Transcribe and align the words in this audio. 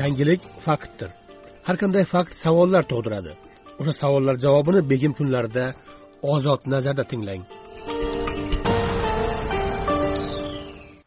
yangilik 0.00 0.42
faktdir. 0.66 1.10
Har 1.66 1.76
qanday 1.82 2.04
fakt 2.14 2.34
savollar 2.44 2.84
tug'diradi. 2.90 3.32
O'sha 3.80 3.92
savollar 4.02 4.36
javobini 4.44 4.80
begim 4.92 5.12
kunlarida 5.18 5.64
ozod 6.34 6.60
nazarda 6.74 7.04
tinglang. 7.12 7.42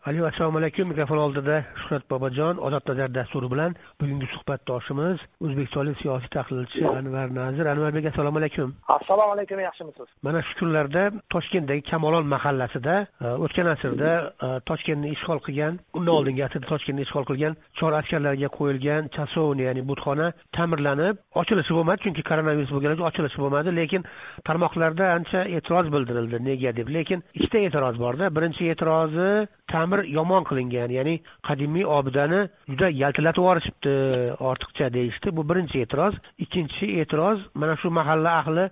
Alo 0.09 0.25
assalomu 0.25 0.57
alaykum. 0.57 0.87
Mikrofon 0.89 1.19
oldida 1.25 1.55
shuhrat 1.81 2.03
bobojon 2.11 2.57
ozod 2.67 2.83
nazar 2.89 3.09
dasturi 3.17 3.47
bilan 3.53 3.75
bugungi 4.01 4.27
suhbatdoshimiz 4.33 5.17
o'zbekistonlik 5.45 5.97
siyosiy 6.01 6.31
tahlilchi 6.37 6.81
anvar 6.99 7.27
nazir. 7.39 7.65
Anvarbek 7.73 8.05
assalomu 8.11 8.37
alaykum. 8.41 8.73
Assalomu 8.97 9.31
alaykum 9.35 9.59
yaxshimisiz? 9.67 10.07
Mana 10.25 10.41
shu 10.47 10.53
kunlarda 10.59 11.03
toshkentdagi 11.33 11.83
kamolon 11.91 12.25
mahallasida 12.33 12.95
e, 13.25 13.27
o'tgan 13.45 13.69
asrda 13.75 14.11
e, 14.45 14.47
toshkentni 14.69 15.11
ishg'ol 15.15 15.39
qilgan 15.47 15.77
undan 15.97 16.13
oldingi 16.19 16.43
asrda 16.47 16.65
toshkentni 16.73 17.05
ishg'ol 17.07 17.25
qilgan 17.29 17.53
chor 17.79 17.93
askarlarga 18.01 18.49
qo'yilgan 18.57 19.11
chasovni 19.17 19.63
ya'ni 19.69 19.85
butxona 19.91 20.31
ta'mirlanib 20.57 21.21
ochilishi 21.41 21.77
bo'lmadi 21.77 21.99
chunki 22.05 22.25
koronavirus 22.31 22.73
bo'lgani 22.75 22.97
uchun 22.97 23.09
ochilishi 23.11 23.39
bo'lmadi. 23.43 23.75
Lekin 23.81 24.01
tarmoqlarda 24.47 25.05
ancha 25.17 25.39
e'tiroz 25.57 25.93
bildirildi. 25.95 26.43
Nega 26.49 26.75
deb. 26.79 26.87
Lekin 26.97 27.19
ikkita 27.37 27.65
e'tiroz 27.67 27.95
borda. 28.05 28.33
Birinchi 28.37 28.73
e'tirozi 28.73 29.29
ta'mir 29.73 29.98
yomon 30.17 30.43
qilingan 30.49 30.91
ya'ni 30.97 31.15
qadimiy 31.47 31.85
obidani 31.97 32.41
juda 32.71 32.87
yaltilatib 33.03 33.43
yuborishibdi 33.43 33.93
ortiqcha 34.49 34.93
deyishdi. 34.93 35.35
Bu 35.37 35.43
birinchi 35.49 35.81
e'tiroz. 35.83 36.13
Ikkinchi 36.45 36.85
e'tiroz 37.01 37.39
mana 37.53 37.75
shu 37.81 37.89
mahalla 37.89 38.31
ahli 38.41 38.65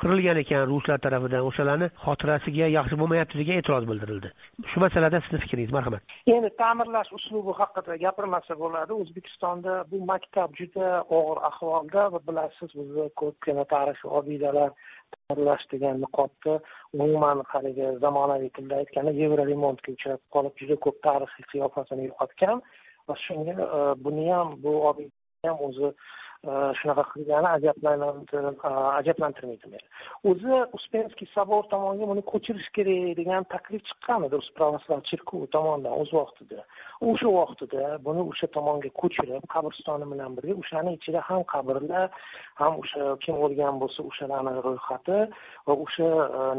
qirilgan 0.00 0.36
ekan 0.42 0.66
ruslar 0.72 0.98
tarafidan. 0.98 1.42
O'shalarni 1.48 1.88
xotirasiga 2.04 2.66
yaxshi 2.78 2.98
bo'lmayapti 3.00 3.38
degan 3.40 3.60
e'tiroz 3.60 3.84
bildirildi. 3.90 4.28
Shu 4.70 4.80
masalada 4.84 5.20
sizni 5.24 5.38
fikringiz 5.44 5.72
marhamat. 5.76 6.02
Endi 6.34 6.50
ta'mirlash 6.62 7.10
uslubi 7.18 7.52
haqida 7.60 7.96
gapirmasa 8.04 8.54
bo'ladi. 8.62 8.92
O'zbekistonda 9.02 9.72
bu 9.90 10.04
maktab 10.12 10.50
juda 10.60 10.88
og'ir 11.18 11.38
ahvolda 11.50 12.02
va 12.12 12.20
bilasiz 12.28 12.70
bizni 12.78 13.06
ko'pgina 13.20 13.64
tarixiy 13.74 14.10
obidalar 14.18 14.70
ta'mirlash 15.14 15.66
degan 15.72 16.00
niqobni 16.04 16.54
umuman 16.94 17.42
haligi 17.52 17.90
zamonaviy 18.04 18.50
tilda 18.56 18.80
aytganda 18.82 19.12
yevroremontga 19.22 19.94
uchrab 19.96 20.22
qolib 20.36 20.54
juda 20.62 20.76
ko'p 20.86 21.02
tarixiy 21.08 21.48
qiyofasini 21.52 22.08
yo'qotgan 22.10 22.64
va 23.08 23.18
shunga 23.26 23.54
e, 23.66 23.80
buni 24.04 24.26
ham 24.30 24.56
bu 24.64 24.74
ham 24.88 25.64
o'zi 25.68 25.94
shunaqa 26.42 27.04
qilgani 27.12 27.48
ajablantirmaydi 28.98 29.68
meni 29.72 29.86
o'zi 30.30 30.54
uspenskiy 30.78 31.28
sobor 31.34 31.62
tomonga 31.74 32.08
buni 32.10 32.22
ko'chirish 32.32 32.68
kerak 32.76 33.14
degan 33.20 33.46
taklif 33.54 33.82
chiqqan 33.88 34.26
edi 34.26 34.40
rus 34.40 34.50
pravoslav 34.56 35.04
cherkovi 35.10 35.46
tomonidan 35.56 35.94
o'z 36.02 36.10
vaqtida 36.18 36.64
o'sha 37.10 37.28
vaqtida 37.38 37.82
buni 38.06 38.22
o'sha 38.30 38.46
tomonga 38.56 38.90
ko'chirib 39.02 39.44
qabristoni 39.54 40.06
bilan 40.12 40.34
birga 40.36 40.54
o'shani 40.62 40.96
ichida 40.98 41.20
ham 41.28 41.42
qabrlar 41.52 42.08
ham 42.60 42.72
o'sha 42.82 43.02
kim 43.24 43.36
o'lgan 43.44 43.78
bo'lsa 43.82 44.00
o'shalarni 44.10 44.52
ro'yxati 44.66 45.18
va 45.66 45.74
o'sha 45.84 46.08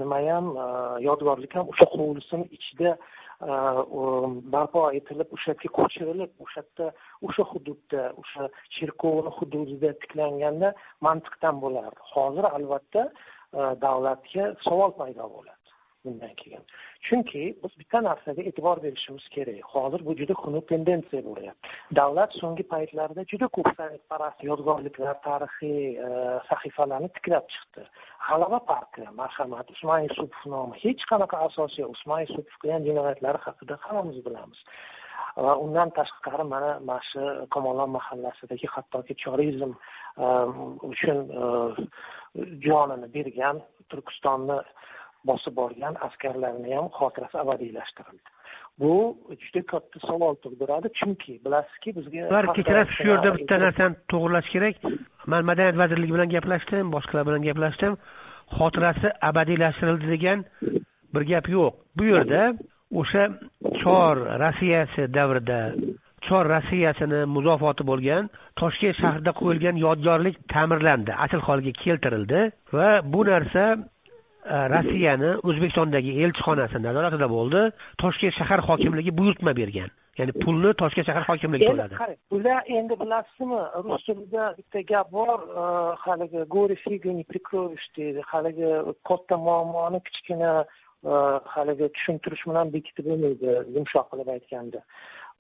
nimayam 0.04 0.46
yodgorlik 1.08 1.52
ham 1.60 1.66
o'sha 1.74 1.86
hovlisini 1.96 2.46
ichida 2.58 2.96
barpo 4.54 4.82
etilib 5.00 5.30
o'sha 5.36 5.52
yerga 5.54 5.70
ko'chirilib 5.78 6.32
o'sha 6.46 6.62
yerda 6.62 6.88
o'sha 7.28 7.44
hududda 7.52 8.04
o'sha 8.22 8.50
cherkovni 8.76 9.32
hududida 9.38 9.94
tiklanganda 10.04 10.70
mantiqdan 11.08 11.56
bo'lardi 11.64 12.00
hozir 12.14 12.46
albatta 12.56 13.04
davlatga 13.86 14.44
savol 14.68 14.92
paydo 15.02 15.28
bo'ladi 15.36 15.63
bundan 16.06 16.34
keyin 16.42 16.64
chunki 17.08 17.44
biz 17.64 17.74
bitta 17.80 18.00
narsaga 18.04 18.42
e'tibor 18.50 18.78
berishimiz 18.84 19.26
kerak. 19.36 19.66
Hozir 19.74 20.06
bu 20.06 20.16
juda 20.20 20.34
xunuk 20.44 20.66
tendensiya 20.72 21.22
bo'lyapti. 21.30 21.70
Davlat 22.00 22.32
so'nggi 22.42 22.64
paytlarda 22.74 23.26
juda 23.32 23.48
ko'p 23.56 23.70
sovetparast 23.80 24.44
yodgorliklar 24.50 25.16
tarixiy 25.28 25.78
e, 26.08 26.10
sahifalarni 26.50 27.10
tiklab 27.18 27.46
chiqdi. 27.54 27.86
G'alaba 28.28 28.60
parki 28.72 29.06
marhamat 29.22 29.72
usmon 29.76 30.08
yusupov 30.08 30.44
nomi 30.56 30.82
hech 30.84 31.04
qanaqa 31.12 31.44
asosi 31.48 31.82
yo'q 31.84 31.96
usmon 31.98 32.26
yusupov 32.26 32.60
qilgan 32.62 32.88
jinoyatlari 32.88 33.40
haqida 33.48 33.80
hammamiz 33.86 34.20
bilamiz. 34.28 34.60
Va 35.46 35.54
undan 35.66 35.90
tashqari 35.98 36.46
mana 36.54 36.72
mana 36.88 37.02
shu 37.10 37.22
komolon 37.56 37.90
mahallasidagi 37.98 38.68
hattoki 38.76 39.14
chorizm 39.24 39.72
e, 40.24 40.26
uchun 40.92 41.20
e, 41.42 41.44
jonini 42.66 43.08
bergan 43.16 43.62
turkistonni 43.90 44.58
bosib 45.30 45.56
borgan 45.62 45.98
askarlarni 46.08 46.76
ham 46.76 46.88
xotirasi 47.00 47.38
abadiylashtirildi. 47.44 48.30
Bu 48.82 48.94
juda 49.44 49.62
katta 49.72 50.00
savol 50.08 50.36
tug'diradi 50.44 50.90
chunki 51.00 51.34
bilasizki 51.46 51.96
bizga 51.98 52.28
ular 52.30 52.48
kechirasiz 52.58 52.94
shu 52.98 53.08
yerda 53.12 53.34
bitta 53.38 53.60
narsani 53.66 53.96
to'g'irlash 54.12 54.50
kerak. 54.54 54.76
Man 55.32 55.46
madaniyat 55.50 55.78
vazirligi 55.84 56.14
bilan 56.16 56.30
gaplashdim 56.36 56.94
boshqalar 56.96 57.28
bilan 57.30 57.44
gaplashdim. 57.50 57.98
Xotirasi 58.58 59.08
abadiylashtirildi 59.30 60.08
degan 60.16 60.46
bir 61.14 61.24
gap 61.32 61.50
yo'q. 61.56 61.74
Bu 61.98 62.04
yerda 62.14 62.42
o'sha 63.02 63.24
chor 63.82 64.16
rossiyasi 64.44 65.04
davrida 65.18 65.60
chor 66.28 66.46
rossiyasini 66.56 67.22
muzofoti 67.36 67.84
bo'lgan 67.92 68.30
toshkent 68.62 68.98
shahrida 69.02 69.32
qo'yilgan 69.40 69.80
yodgorlik 69.86 70.36
ta'mirlandi 70.54 71.12
asl 71.26 71.42
holiga 71.48 71.74
keltirildi 71.84 72.42
va 72.78 72.90
bu 73.14 73.22
narsa 73.32 73.64
rossiyani 74.74 75.32
o'zbekistondagi 75.48 76.12
elchixonasi 76.24 76.82
nazoratida 76.88 77.28
bo'ldi. 77.36 77.62
Toshkent 78.04 78.36
shahar 78.40 78.60
hokimligi 78.70 79.12
buyurtma 79.20 79.56
bergan. 79.60 79.90
Ya'ni 80.20 80.34
pulni 80.44 80.74
toshkent 80.82 81.08
shahar 81.10 81.24
hokimligi 81.30 81.70
to'ladi. 81.72 81.96
qarang 82.02 82.20
bular 82.34 82.60
endi 82.78 82.96
bilasizmi 83.02 83.62
rus 83.86 84.04
tilida 84.08 84.44
bitta 84.60 84.82
gap 84.92 85.08
bor 85.18 85.40
haligi 86.06 86.42
горе 86.56 86.76
фига 86.84 87.12
не 87.20 87.24
прикроешь 87.32 87.88
deydi 87.98 88.22
haligi 88.32 88.70
katta 89.10 89.36
muammoni 89.48 90.00
kichkina 90.08 90.52
haligi 91.56 91.88
tushuntirish 91.96 92.44
bilan 92.50 92.74
bekitib 92.76 93.06
bo'lmaydi 93.10 93.50
yumshoq 93.76 94.08
qilib 94.12 94.30
aytganda. 94.36 94.80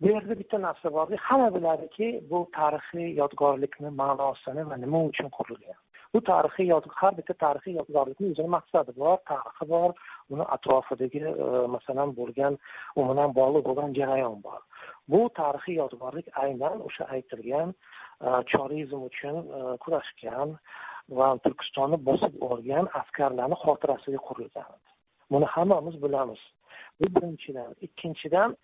Bu 0.01 0.07
yerda 0.15 0.33
bitta 0.41 0.57
narsa 0.67 0.87
borki 0.97 1.15
hamma 1.27 1.49
biladiki 1.57 2.07
bu 2.29 2.39
tarixiy 2.57 3.07
yodgorlikni 3.21 3.89
ma'nosini 4.01 4.63
va 4.69 4.75
nima 4.83 4.99
uchun 5.09 5.29
qurilgan 5.37 5.77
bu 6.13 6.21
tarixiy 6.29 6.69
har 7.01 7.13
bitta 7.19 7.33
tarixiy 7.43 7.73
yodgorlikni 7.79 8.31
o'zini 8.33 8.51
maqsadi 8.57 8.91
bor 9.03 9.17
tarixi 9.31 9.65
bor 9.73 9.89
uni 10.33 10.45
atrofidagi 10.55 11.21
e, 11.29 11.47
masalan 11.75 12.09
bo'lgan 12.19 12.57
u 12.99 13.01
bilan 13.09 13.29
bog'liq 13.39 13.63
bo'lgan 13.67 13.95
jarayon 13.99 14.37
bor. 14.45 14.61
Bu 15.11 15.21
tarixiy 15.39 15.75
yodgorlik 15.81 16.27
aynan 16.43 16.81
o'sha 16.87 17.05
aytilgan 17.15 17.73
e, 17.73 18.29
chorizm 18.51 18.99
uchun 19.09 19.35
e, 19.57 19.61
kurashgan 19.83 20.57
va 21.19 21.27
turkistonni 21.45 21.97
bosib 22.09 22.33
olgan 22.49 22.85
askarlarni 23.01 23.57
xotirasiga 23.63 24.19
qurilgan. 24.27 24.71
Buni 25.31 25.47
hammamiz 25.55 25.95
bilamiz. 26.03 26.41
Bu 26.99 27.05
birinchidan. 27.15 27.71
Ikkinchidan 27.87 28.57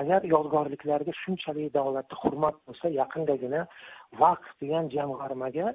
agar 0.00 0.24
yodgorliklarga 0.34 1.12
shunchalik 1.22 1.74
davlatda 1.78 2.16
hurmat 2.22 2.56
bo'lsa 2.66 2.90
yaqindagina 3.00 3.60
vaqf 4.22 4.48
degan 4.62 4.90
jamg'armaga 4.96 5.66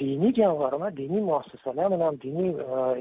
diniy 0.00 0.32
jamg'arma 0.40 0.88
diniy 0.96 1.22
muassasalar 1.28 1.90
bilan 1.94 2.18
diniy 2.24 2.52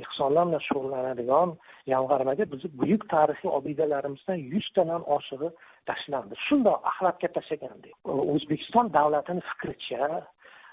ehsonlar 0.02 0.46
bilan 0.50 0.64
shug'ullanadigan 0.68 1.54
jamg'armaga 1.92 2.46
bizni 2.54 2.70
buyuk 2.82 3.04
tarixiy 3.14 3.52
obidalarimizdan 3.60 4.40
yuztadan 4.54 5.02
oshig'i 5.18 5.50
tashlandi. 5.90 6.36
Shundoq 6.48 6.80
axlatga 6.92 7.30
tashlagandek 7.38 7.96
o'zbekiston 8.34 8.92
davlatini 8.98 9.42
fikricha 9.50 10.02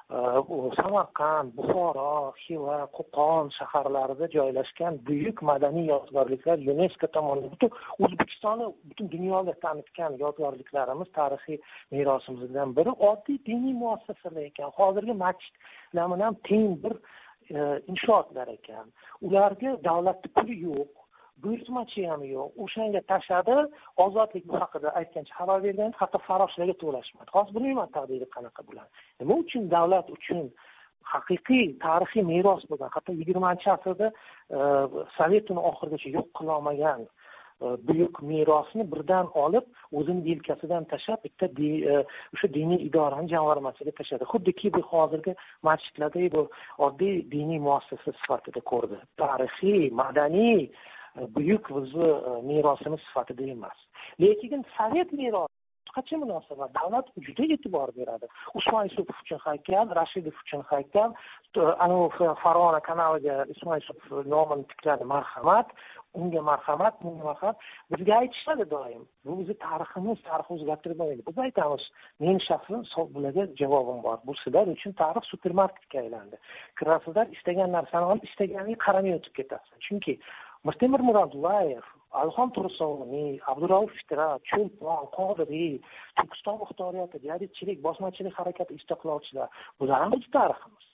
samarqand 0.09 1.53
buxoro 1.57 2.33
xiva 2.45 2.89
qo'qon 2.97 3.51
shaharlarida 3.59 4.27
joylashgan 4.33 4.95
buyuk 5.07 5.43
madaniy 5.43 5.87
yodgorliklar 5.93 6.59
yunesko 6.69 7.07
tomonidan 7.17 7.51
butun 7.55 7.71
o'zbekistonni 8.05 8.67
butun 8.89 9.11
dunyoga 9.15 9.53
tanitgan 9.65 10.17
yodgorliklarimiz 10.25 11.09
tarixiy 11.13 11.59
merosimizdan 11.91 12.77
biri. 12.77 12.91
Oddiy 13.11 13.39
diniy 13.47 13.75
muassasalar 13.75 14.43
ekan. 14.51 14.71
Hozirgi 14.79 15.15
masjidlar 15.25 16.09
bilan 16.15 16.35
teng 16.49 16.73
bir 16.83 16.95
e, 17.57 17.83
inshootlar 17.93 18.49
ekan. 18.49 18.87
Ularga 19.21 19.77
davlatni 19.85 20.33
puli 20.37 20.57
yo'q. 20.69 21.08
Buyurtmachi 21.43 22.07
ham 22.11 22.23
yo'q. 22.35 22.49
O'shanga 22.65 23.01
tashladi 23.13 23.57
ozodlik 24.05 24.45
haqida 24.63 24.89
aytgancha 25.01 25.35
xabar 25.41 25.59
bergan 25.67 25.93
hatto 26.01 26.19
farroshlarga 26.29 26.75
to'lashmadi. 26.83 27.31
Hozir 27.37 27.53
bilmayman 27.57 27.95
taqdiri 27.97 28.27
qanaqa 28.37 28.61
bo'ladi. 28.69 28.91
Nima 29.21 29.35
uchun 29.45 29.63
davlat 29.77 30.11
uchun 30.17 30.51
haqiqiy 31.13 31.77
tarixiy 31.85 32.25
meros 32.33 32.65
bo'lgan 32.71 32.93
hatto 32.97 33.13
yigirmanchi 33.21 33.71
asrda 33.77 34.09
e, 34.11 34.59
sovet 34.59 35.09
sovetini 35.19 35.63
oxirigacha 35.71 36.11
yo'q 36.17 36.29
qilolmagan 36.39 37.01
e, 37.07 37.67
buyuk 37.89 38.21
merosni 38.31 38.85
birdan 38.93 39.31
olib 39.45 39.67
o'zini 40.01 40.27
yelkasidan 40.31 40.85
tashlab 40.93 41.25
bitta 41.27 41.47
e, 41.69 41.97
o'sha 42.35 42.53
diniy 42.59 42.85
idorani 42.89 43.33
jamg'armasiga 43.35 43.93
tashladi. 44.01 44.31
Xuddiki 44.33 44.75
bu 44.77 44.83
hozirgi 44.93 45.33
masjidlarda 45.69 46.29
bu 46.37 46.45
oddiy 46.87 47.17
diniy 47.35 47.61
muassasa 47.69 48.17
sifatida 48.21 48.61
ko'rdi. 48.73 48.99
Tarixiy 49.23 49.91
madaniy 50.03 50.63
buyuk 51.37 51.65
bizni 51.77 52.11
merosimiz 52.51 53.01
sifatida 53.07 53.45
emas 53.55 53.79
lekin 54.21 54.65
sovet 54.77 55.13
merosi 55.13 55.59
boshqacha 55.89 56.17
munosabat 56.25 56.71
davlat 56.75 57.07
juda 57.27 57.45
e'tibor 57.55 57.89
beradi 57.99 58.27
usmon 58.59 58.89
yusupov 58.89 59.17
uchun 59.23 59.39
haykal 59.47 59.87
rashidov 60.01 60.35
uchun 60.45 60.63
haykal 60.71 61.11
anavi 61.85 62.09
farg'ona 62.43 62.81
kanaliga 62.89 63.35
usmon 63.55 63.81
yusupov 63.81 64.27
nomini 64.35 64.65
tikladi 64.71 65.05
marhamat 65.15 65.69
unga 66.15 66.43
marhamat 66.51 66.95
bunga 67.03 67.25
marhamat 67.31 67.57
bizga 67.93 68.15
aytishadi 68.23 68.65
doim 68.75 69.03
bu 69.25 69.39
bizni 69.41 69.55
tariximiz 69.67 70.19
tarix 70.29 70.49
o'zgartirmaydi 70.55 71.23
bo'lmaydi 71.27 71.27
biz 71.29 71.39
aytamiz 71.47 71.85
meni 72.21 72.41
shaxsan 72.49 72.81
bularga 73.15 73.45
javobim 73.61 73.99
bor 74.07 74.19
bu 74.27 74.33
sizlar 74.43 74.67
uchun 74.77 74.93
tarix 75.03 75.25
supermarketga 75.33 75.99
aylandi 76.05 76.37
kirasizlar 76.79 77.27
istagan 77.37 77.71
narsani 77.79 78.07
olib 78.13 78.25
istaganiga 78.31 78.79
qaramay 78.87 79.13
o'tib 79.19 79.35
ketasiz 79.39 79.75
chunki 79.87 80.15
mirtemir 80.69 81.03
murodulayev 81.09 81.87
alixon 82.21 82.51
tursunovniy 82.57 83.33
abdurauf 83.53 83.91
fitrat 83.99 84.41
cho'lpon 84.51 85.05
qodiriy 85.19 85.75
turkiston 86.19 86.57
muxtoriyati 86.63 87.21
jadidchilik 87.29 87.79
bosmachilik 87.87 88.35
harakati 88.41 88.79
istiqlolchilar 88.81 89.49
bular 89.81 90.03
ham 90.03 90.11
bizni 90.15 90.31
tariximiz 90.39 90.87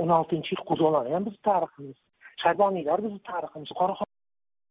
o'n 0.00 0.10
oltinchi 0.18 0.50
yil 0.54 0.62
qo'zg'oloni 0.70 1.14
ham 1.16 1.24
bizni 1.28 1.42
tariximiz 1.50 1.96
shayboniylar 2.42 3.04
bizni 3.06 3.20
tariximiz 3.30 3.70
qoraxon 3.80 4.10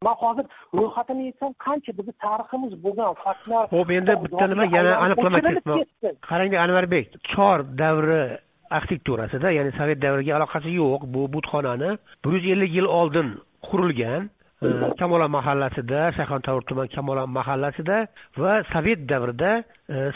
man 0.07 0.15
hozir 0.23 0.45
ro'yxatini 0.79 1.23
aytsam 1.29 1.51
qancha 1.65 1.91
bizni 1.99 2.13
tariximiz 2.25 2.73
bo'lgan 2.85 3.13
faktlar 3.25 3.63
ho'p 3.75 3.89
endi 3.99 4.13
bitta 4.23 4.45
nima 4.53 4.65
yana 4.77 4.93
aniqlama 5.05 5.39
qarang 6.29 6.53
anvarbek 6.65 7.05
chor 7.31 7.57
davri 7.83 8.21
arxitekturasida 8.77 9.47
ya'ni 9.57 9.71
sovet 9.79 9.99
davriga 10.05 10.33
aloqasi 10.39 10.69
yo'q 10.81 11.01
bu 11.15 11.21
butxonani 11.35 11.91
bir 12.23 12.31
yuz 12.35 12.45
ellik 12.53 12.71
yil 12.77 12.87
oldin 12.99 13.27
qurilgan 13.67 14.23
kamolon 14.99 15.31
mahallasida 15.31 16.11
shayxontohur 16.15 16.63
tuman 16.67 16.87
kamolon 16.95 17.29
mahallasida 17.29 18.07
va 18.37 18.63
sovet 18.71 18.99
davrida 19.09 19.63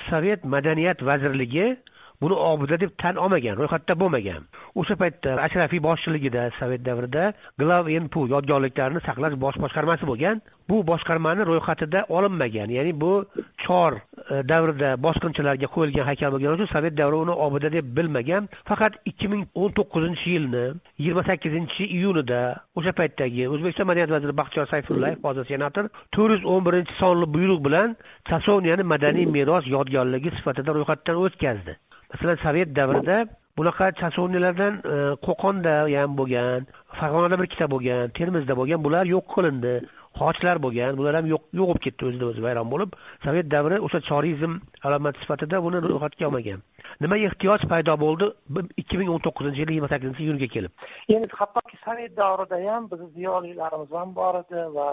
sovet 0.09 0.44
madaniyat 0.44 1.01
vazirligi 1.01 1.75
buni 2.21 2.36
obida 2.51 2.80
deb 2.80 2.92
tan 3.01 3.16
olmagan 3.24 3.56
ro'yxatda 3.60 3.95
bo'lmagan. 4.01 4.45
O'sha 4.80 4.95
paytda 5.01 5.36
ashrafiy 5.45 5.81
boshchiligida 5.88 6.50
sovet 6.60 6.81
davrida 6.88 7.24
glav 7.62 7.88
npu 8.06 8.27
yodgorliklarini 8.33 9.01
saqlash 9.07 9.36
bosh 9.44 9.57
boshqarmasi 9.63 10.07
bo'lgan. 10.12 10.42
Bu 10.69 10.77
boshqarmani 10.92 11.45
ro'yxatida 11.50 12.00
olinmagan 12.18 12.69
ya'ni 12.77 12.94
bu 13.04 13.13
chor 13.63 13.94
e, 13.98 14.36
davrida 14.51 14.89
bosqinchilarga 15.06 15.68
qo'yilgan 15.75 16.06
haykal 16.10 16.31
bo'lgani 16.33 16.57
uchun 16.57 16.71
sovet 16.75 16.94
davri 17.01 17.18
uni 17.24 17.36
obida 17.45 17.71
deb 17.77 17.86
bilmagan. 17.98 18.50
Faqat 18.69 18.94
ikki 19.10 19.27
ming 19.31 19.44
o'n 19.62 19.72
to'qqizinchi 19.77 20.27
yilni 20.36 20.65
yigirma 21.00 21.24
sakkizinchi 21.30 21.83
iyunida 21.98 22.42
o'sha 22.77 22.92
paytdagi 23.00 23.48
o'zbekiston 23.54 23.89
madaniyat 23.89 24.15
vaziri 24.15 24.39
baxtiyor 24.42 24.68
sayfullayev 24.74 25.27
hozir 25.27 25.45
senator 25.51 25.86
to'rt 26.15 26.31
yuz 26.36 26.44
o'n 26.54 26.65
birinchi 26.68 26.94
sonli 27.01 27.25
buyruq 27.36 27.60
bilan 27.68 27.98
chasovniyani 28.30 28.83
madaniy 28.94 29.27
meros 29.38 29.65
yodgorligi 29.75 30.30
sifatida 30.38 30.75
ro'yxatdan 30.77 31.24
o'tkazdi. 31.25 31.74
Masalan 32.11 32.38
sovet 32.45 32.69
davrida 32.79 33.17
bunaqa 33.57 33.91
chasovnilardan 34.00 34.73
e, 34.94 34.97
qo'qonda 35.27 35.73
ham 36.00 36.11
bo'lgan 36.19 36.67
farg'onada 37.00 37.35
bir 37.39 37.47
ikkita 37.50 37.67
bo'lgan 37.73 38.13
termizda 38.17 38.53
bo'lgan 38.59 38.83
bular 38.85 39.06
yo'q 39.15 39.25
qilindi. 39.35 39.73
Xochlar 40.19 40.57
bo'lgan 40.65 40.97
bular 41.00 41.13
ham 41.19 41.27
yo'q 41.33 41.44
yo'q 41.59 41.67
bo'lib 41.69 41.83
ketdi 41.85 42.07
o'zidan 42.09 42.29
o'zi 42.31 42.41
vayron 42.45 42.67
bo'lib. 42.73 42.89
Sovet 43.25 43.47
davri 43.56 43.77
o'sha 43.85 44.00
chorizm 44.09 44.53
alomati 44.88 45.21
sifatida 45.23 45.57
buni 45.65 45.77
ro'yxatga 45.85 46.27
olmagan. 46.29 46.59
Nima 47.03 47.15
ehtiyoj 47.27 47.61
paydo 47.71 47.94
bo'ldi? 48.06 48.25
Ikki 48.81 48.95
ming 49.00 49.09
o'n 49.13 49.21
to'qqizinchi 49.27 49.62
yil 49.63 49.71
yigirma 49.71 49.91
sakkizinchi 49.94 50.23
iyunga 50.25 50.47
kelib. 50.55 50.71
Endi 51.15 51.29
hattoki 51.41 51.75
sovet 51.85 52.12
davrida 52.21 52.57
ham 52.67 52.89
bizni 52.91 53.09
ziyolilarimiz 53.17 53.91
ham 54.00 54.15
bor 54.19 54.41
edi 54.41 54.65
va 54.77 54.89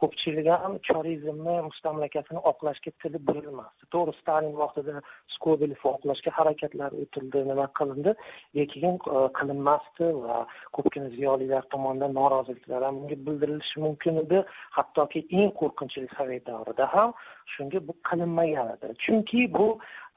ko'pchiligi 0.00 0.54
ham 0.62 0.74
chorizmni 0.88 1.54
mustamlakasini 1.68 2.40
oqlashga 2.50 2.90
tili 3.02 3.18
burilmasdi 3.28 3.88
to'g'ri 3.94 4.14
stalin 4.20 4.54
vaqtida 4.62 5.02
skobelevni 5.36 5.78
oqlashga 5.92 6.30
harakatlar 6.38 6.96
o'tildi 7.02 7.44
nima 7.50 7.66
qilindi? 7.78 8.14
Lekin 8.58 8.98
e, 9.16 9.22
qilinmasdi 9.38 10.10
va 10.26 10.38
ko'pgina 10.76 11.08
ziyolilar 11.16 11.68
tomonidan 11.74 12.16
noroziliklar 12.20 12.86
ham 12.86 13.00
bunga 13.00 13.18
bildirilishi 13.26 13.84
mumkin 13.86 14.22
edi. 14.24 14.42
Hattoki 14.78 15.26
eng 15.40 15.52
qo'rqinchli 15.60 16.08
sovet 16.16 16.46
davrida 16.50 16.90
ham 16.94 17.14
shunga 17.56 17.84
bu 17.88 17.92
qilinmagan 18.08 18.74
edi. 18.76 18.94
Chunki 19.04 19.46
bu 19.58 19.68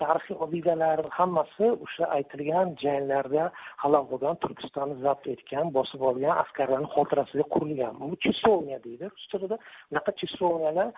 tarixiy 0.02 0.38
obidalar 0.46 1.00
hammasi 1.18 1.68
o'sha 1.86 2.06
aytilgan 2.18 2.74
janglarda 2.84 3.46
halok 3.84 4.06
bo'lgan 4.12 4.40
turkistonni 4.44 4.98
zabt 5.06 5.28
etgan 5.34 5.72
bosib 5.78 6.02
olgan 6.10 6.42
askarlarni 6.44 6.90
xotirasiga 6.96 7.46
qurilgan. 7.54 7.94
Bu 8.00 8.16
часовня 8.26 8.78
deydi 8.86 9.10
rus 9.14 9.26
tilida. 9.32 9.58
Bunaqa 9.90 10.12
часовняlar 10.22 10.90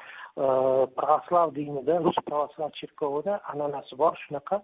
e, 0.43 0.45
pravoslav 0.97 1.55
dinida 1.59 1.99
rus 2.05 2.19
pravoslav 2.27 2.69
cherkovida 2.79 3.39
an'anasi 3.53 3.97
bor. 4.01 4.13
Shunaqa 4.23 4.61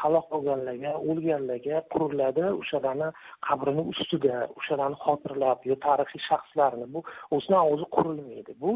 halok 0.00 0.26
bo'lganlarga 0.34 0.92
o'lganlarga 1.10 1.82
quriladi. 1.94 2.44
O'shalarni 2.62 3.08
qabrini 3.48 3.84
ustida 3.92 4.36
o'shalarni 4.58 4.98
xotirlab 5.04 5.68
yo 5.70 5.76
tarixiy 5.86 6.22
shaxslarni 6.28 6.86
bu 6.94 7.04
o'zidan 7.36 7.72
o'zi 7.72 7.86
qurilmaydi. 7.96 8.52
Bu 8.62 8.70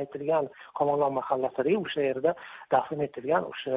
aytilgan 0.00 0.50
qo'mondon 0.78 1.12
mahallasidagi 1.20 1.78
o'sha 1.84 2.08
yerda 2.08 2.32
dafn 2.74 3.00
etilgan 3.08 3.44
o'sha 3.52 3.76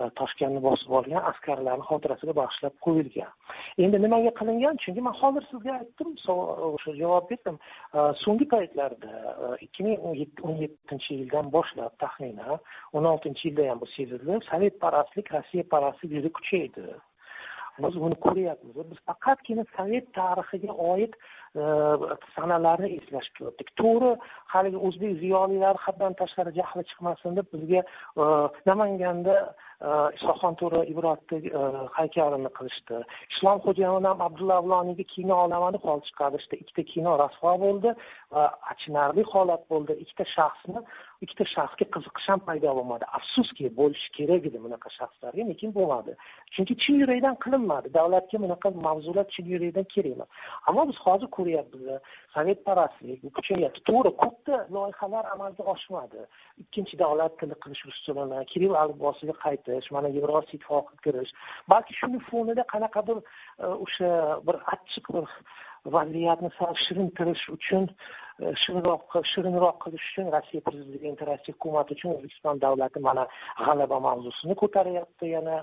e, 0.00 0.05
E, 0.06 0.10
toshkentni 0.20 0.60
bosib 0.66 0.92
olgan 0.98 1.24
askarlarni 1.30 1.86
xotirasiga 1.90 2.34
bag'ishlab 2.40 2.74
qo'yilgan. 2.86 3.32
Endi 3.84 4.00
nimaga 4.04 4.32
qilingan? 4.40 4.78
Chunki 4.84 5.04
man 5.06 5.16
hozir 5.20 5.46
sizga 5.50 5.72
aytdim 5.80 6.14
o'sha 6.34 6.94
javob 7.00 7.28
berdim. 7.30 7.58
E, 7.96 7.98
so'nggi 8.22 8.48
paytlarda 8.54 9.12
e, 9.46 9.50
ikki 9.66 9.88
ming 9.88 10.06
o'n 10.50 10.62
yettinchi 10.62 11.20
yildan 11.20 11.50
boshlab 11.56 11.98
taxminan 12.04 12.56
o'n 12.96 13.10
oltinchi 13.12 13.48
yilda 13.48 13.68
ham 13.70 13.82
bu 13.82 13.90
sezildi. 13.96 14.40
Sovet 14.50 14.80
parastlik 14.84 15.32
rossiya 15.34 15.68
parastlik 15.74 16.16
juda 16.18 16.32
kuchaydi. 16.38 16.88
Biz 17.84 17.96
buni 18.02 18.16
ko'ryapmiz. 18.24 18.76
Biz 18.90 19.00
faqatgina 19.08 19.64
sovet 19.76 20.06
tarixiga 20.18 20.76
oid 20.92 21.16
E, 21.56 21.66
sanalarni 22.36 22.88
eslashib 22.98 23.46
o'tdik 23.48 23.70
to'g'ri 23.80 24.10
haligi 24.52 24.80
o'zbek 24.88 25.14
ziyolilari 25.22 25.80
haddan 25.86 26.16
tashqari 26.20 26.52
jahli 26.58 26.82
chiqmasin 26.90 27.38
deb 27.38 27.46
bizga 27.54 27.80
e, 28.22 28.24
namanganda 28.70 29.36
e, 29.86 29.88
isoxon 30.18 30.58
to'ra 30.60 30.82
ibratni 30.92 31.38
haykalini 31.98 32.50
qilishdi. 32.58 33.00
Islom 33.32 33.62
xo'jayin 33.66 34.08
ham 34.10 34.24
abdulla 34.28 34.60
avloniyga 34.60 35.06
kino 35.14 35.40
olamani 35.46 35.80
hol 35.86 36.04
chiqarishdi 36.08 36.60
ikkita 36.62 36.84
kino 36.92 37.16
rasvo 37.24 37.54
bo'ldi 37.64 37.96
va 38.34 38.44
achinarli 38.72 39.24
holat 39.32 39.62
bo'ldi. 39.72 39.96
Ikkita 40.04 40.28
shaxsni 40.36 40.84
ikkita 41.24 41.44
shaxsga 41.54 41.86
qiziqish 41.94 42.28
ham 42.32 42.40
paydo 42.48 42.76
bo'lmadi. 42.78 43.04
Afsuski 43.18 43.72
bo'lishi 43.80 44.08
kerak 44.18 44.50
edi 44.50 44.58
bunaqa 44.66 44.92
shaxslarga 44.98 45.48
lekin 45.52 45.72
bo'lmadi. 45.78 46.12
Chunki 46.54 46.74
chin 46.82 47.00
yurakdan 47.02 47.40
qilinmadi. 47.44 47.94
Davlatga 47.98 48.44
bunaqa 48.44 48.74
mavzular 48.88 49.26
chin 49.34 49.46
yurakdan 49.54 49.86
kerak 49.94 50.12
emas 50.16 50.30
ammo 50.68 50.88
biz 50.90 50.98
hozir 51.06 51.28
ko'ryapmiz 51.46 52.00
sovetparastlik 52.34 53.22
kuchayapti. 53.36 53.80
To'g'ri 53.88 54.12
ko'pda 54.22 54.56
loyihalar 54.74 55.24
amalga 55.34 55.62
oshmadi. 55.74 56.24
Ikkinchi 56.62 56.98
davlat 57.02 57.38
tili 57.40 57.54
qilish 57.62 57.82
rus 57.86 58.00
kirill 58.52 58.74
alifbosiga 58.82 59.34
qaytish 59.44 59.90
mana 59.96 60.08
yevrosiyo 60.08 60.58
ittifoqiga 60.58 61.02
kirish. 61.04 61.32
Balki 61.68 61.94
shuni 62.00 62.20
fonida 62.30 62.64
qanaqadir 62.74 63.18
e, 63.62 63.66
o'sha 63.84 64.10
bir 64.46 64.56
achchiq 64.74 65.06
bir 65.14 65.26
vaziyatni 65.94 66.50
sal 66.58 66.74
shirintirish 66.86 67.44
uchun 67.56 67.88
e, 68.42 68.52
shirinroq 68.62 69.16
shirinroq 69.32 69.76
qilish 69.84 70.06
uchun 70.10 70.30
rossiya 70.34 70.64
prezidenti 70.68 71.28
rossiya 71.28 71.54
hukumati 71.56 71.96
uchun 71.96 72.14
o'zbekiston 72.16 72.60
davlati 72.64 73.02
mana 73.08 73.26
g'alaba 73.64 74.00
mavzusini 74.08 74.54
ko'taryapti. 74.62 75.32
Yana 75.36 75.56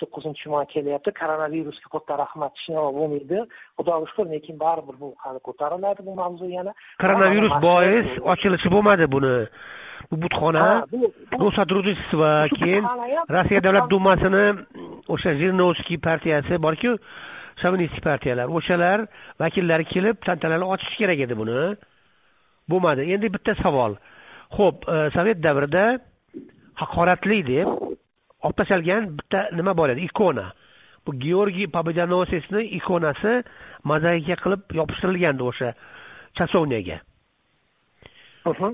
to'qqizinchi 0.00 0.52
may 0.52 0.66
kelyapti. 0.74 1.16
Koronavirusga 1.20 1.88
katta 1.94 2.20
rahmat 2.22 2.52
hech 2.56 2.68
nima 2.74 2.88
bo'lmaydi. 2.98 3.44
Xudoga 3.78 4.06
shukur 4.12 4.30
lekin 4.34 4.60
baribir 4.64 4.96
bu 5.02 5.14
hali 5.24 5.40
ko'tariladi 5.48 6.06
bu 6.08 6.16
mavzu 6.22 6.50
yana. 6.56 6.72
Koronavirus 7.02 7.54
bois 7.66 8.08
ochilishi 8.34 8.74
bo'lmadi 8.76 9.12
buni. 9.16 9.36
Bu 10.10 10.16
butxona 10.22 10.66
va 12.22 12.32
keyin 12.58 12.84
rossiya 13.34 13.60
davlat 13.66 13.90
dumasini 13.90 14.46
o'sha 15.14 15.34
jirinovskiy 15.40 15.98
partiyasi 16.08 16.58
borku 16.66 16.96
shovinistik 17.62 18.02
partiyalar 18.04 18.52
o'shalar 18.58 19.06
vakillari 19.42 19.84
kelib 19.92 20.20
tantanali 20.26 20.66
ochishi 20.74 20.96
kerak 21.02 21.24
edi 21.26 21.36
buni. 21.42 21.58
Bo'lmadi. 22.70 23.08
Endi 23.14 23.32
bitta 23.34 23.54
savol. 23.62 23.96
Ho'p 24.56 24.86
e, 24.94 24.96
sovet 25.16 25.42
davrida 25.46 25.84
haqoratli 26.82 27.42
deb 27.52 27.68
olib 28.46 28.56
tashlgan 28.62 29.12
bitta 29.18 29.48
nima 29.58 29.76
bor 29.76 29.92
edi? 29.94 30.08
Ikona. 30.10 30.46
Bu 31.06 31.16
georgiy 31.26 31.70
победоносецni 31.76 32.66
ikonasi 32.78 33.36
mozaika 33.90 34.36
qilib 34.42 34.76
yopishtirilgandi 34.80 35.46
o'sha 35.50 35.72
chasovniyaga 36.38 37.00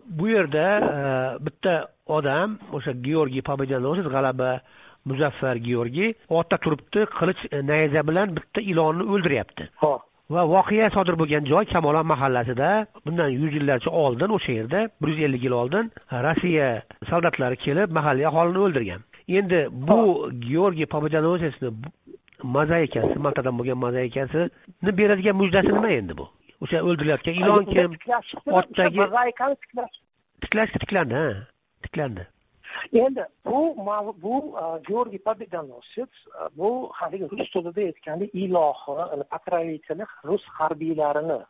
bu 0.07 0.29
yerda 0.29 0.67
e, 0.79 1.45
bitta 1.47 1.89
odam 2.07 2.59
o'sha 2.73 2.93
georgiy 3.03 3.43
победоносец 3.43 4.07
g'alaba 4.07 4.61
muzaffar 5.11 5.57
georgiy 5.69 6.13
otda 6.29 6.59
turibdi 6.65 7.07
qilich 7.19 7.43
e, 7.53 7.63
nayza 7.71 8.03
bilan 8.09 8.37
bitta 8.37 8.61
ilonni 8.73 9.05
o'ldiryapti. 9.13 9.71
Ho'p 9.85 10.03
va 10.35 10.43
voqea 10.51 10.89
sodir 10.95 11.15
bo'lgan 11.21 11.47
joy 11.47 11.65
kamolon 11.71 12.07
mahallasida 12.13 12.71
bundan 13.07 13.29
yuz 13.41 13.53
yillarcha 13.55 13.91
oldin 14.05 14.35
o'sha 14.37 14.53
yerda 14.59 14.81
bir 15.01 15.13
yuz 15.13 15.21
ellik 15.27 15.45
yil 15.47 15.55
oldin 15.61 15.93
rossiya 16.27 16.71
soldatlari 17.11 17.57
kelib 17.67 17.95
mahalliy 17.99 18.27
aholini 18.31 18.63
o'ldirgan. 18.65 19.05
Endi 19.39 19.61
bu 19.89 20.01
georgiy 20.49 20.87
победоносецni 20.95 21.71
mozaikasi 22.57 23.19
maltadan 23.27 23.59
bo'lgan 23.59 23.79
mozaikasini 23.87 24.97
beradigan 25.01 25.37
mujdasi 25.43 25.75
nima 25.77 25.91
endi 25.99 26.19
bu? 26.21 26.29
O'sha 26.63 26.83
o'ldirilayotgan 26.89 27.35
ilon 27.43 27.65
kim? 27.75 27.91
Mozaikani 28.55 29.59
tiklash 30.43 30.73
tiklandi 30.83 31.15
ha. 31.15 31.29
Tiklandi 31.85 32.27
endi 32.93 33.25
bu 33.47 33.59
bu 34.23 34.35
georgiy 34.89 35.19
победоносец 35.29 36.13
bu 36.57 36.91
haligi 36.93 37.31
rus 37.31 37.51
tilida 37.53 37.81
aytganda 37.91 38.27
ilohi 38.43 39.25
покровители 39.33 40.05
rus 40.25 40.45
harbiylarini 40.59 41.41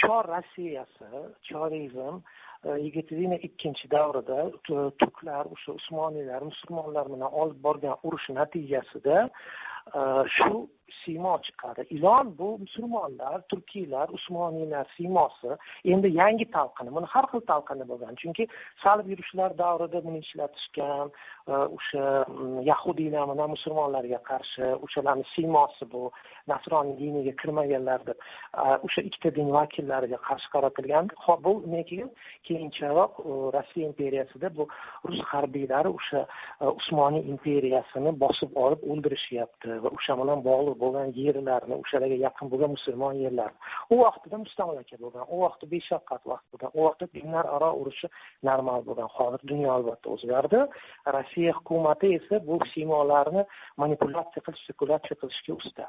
chor 0.00 0.24
rossiyasi 0.34 1.10
chorizm 1.48 2.22
yigitgina 2.84 3.36
ikkinchi 3.48 3.90
davrida 3.90 4.38
turklar 5.00 5.44
o'sha 5.54 5.72
usmoniylar 5.80 6.42
musulmonlar 6.50 7.06
bilan 7.14 7.32
olib 7.42 7.58
borgan 7.66 7.96
urush 8.04 8.28
natijasida 8.38 9.28
shu 10.36 10.68
siymo 11.04 11.34
chiqadi 11.46 11.86
ilon 11.96 12.34
bu 12.38 12.48
musulmonlar 12.58 13.42
turkiylar 13.50 14.08
usmoniylar 14.16 14.86
siymosi 14.96 15.50
endi 15.84 16.08
yangi 16.20 16.46
talqini 16.56 16.94
buni 16.96 17.06
har 17.14 17.26
xil 17.32 17.42
talqini 17.50 17.84
bo'lgan. 17.90 18.14
Chunki 18.22 18.46
salib 18.82 19.06
yurishlar 19.12 19.56
davrida 19.62 20.04
buni 20.06 20.18
ishlatishgan 20.24 21.06
e, 21.48 21.52
o'sha 21.52 22.04
mm, 22.28 22.60
yahudiylar 22.70 23.24
bilan 23.32 23.50
musulmonlarga 23.56 24.20
qarshi 24.30 24.66
o'shalarni 24.84 25.24
siymosi 25.34 25.90
bu 25.92 26.02
nasroniy 26.52 26.96
diniga 27.02 27.34
kirmaganlar 27.42 28.06
deb 28.08 28.18
e, 28.64 28.66
o'sha 28.86 29.06
ikkita 29.08 29.34
din 29.38 29.52
vakillariga 29.58 30.18
qarshi 30.28 30.48
qaratilgan. 30.54 31.10
Bu 31.44 31.52
keyin 31.90 32.10
keyincharoq 32.46 33.12
rossiya 33.54 33.86
imperiyasida 33.90 34.48
bu 34.56 34.68
rus 35.08 35.20
harbiylari 35.32 35.88
o'sha 35.98 36.20
e, 36.62 36.64
usmoniy 36.80 37.24
imperiyasini 37.32 38.10
bosib 38.24 38.56
olib 38.64 38.80
o'ldirishyapti 38.90 39.80
va 39.84 39.94
o'sha 39.96 40.18
bilan 40.20 40.44
bog'liq 40.48 40.79
bo'lgan 40.82 41.12
yerlarni 41.24 41.74
o'shalarga 41.82 42.18
yaqin 42.26 42.50
bo'lgan 42.52 42.70
musulmon 42.76 43.14
yerlarni. 43.24 43.58
U 43.92 44.00
vaqtida 44.04 44.36
mustamlaka 44.44 44.96
bo'lgan 45.04 45.24
u 45.34 45.36
vaqtda 45.44 45.66
beshafqat 45.74 46.22
vaqt 46.32 46.46
bo'lgan 46.52 46.70
u 46.78 46.80
vaqtda 46.86 47.06
dinlar 47.16 47.44
aro 47.56 47.70
urushi 47.80 48.08
normal 48.48 48.80
bo'lgan. 48.88 49.08
Hozir 49.16 49.40
dunyo 49.52 49.70
albatta 49.76 50.06
o'zgardi. 50.14 50.60
Rossiya 51.16 51.52
hukumati 51.58 52.14
esa 52.18 52.40
bu 52.48 52.58
siymolarni 52.72 53.42
manipulyatsiya 53.82 54.44
qilish 54.46 54.64
spekulyatsiya 54.64 55.16
qilishga 55.20 55.52
usta. 55.60 55.84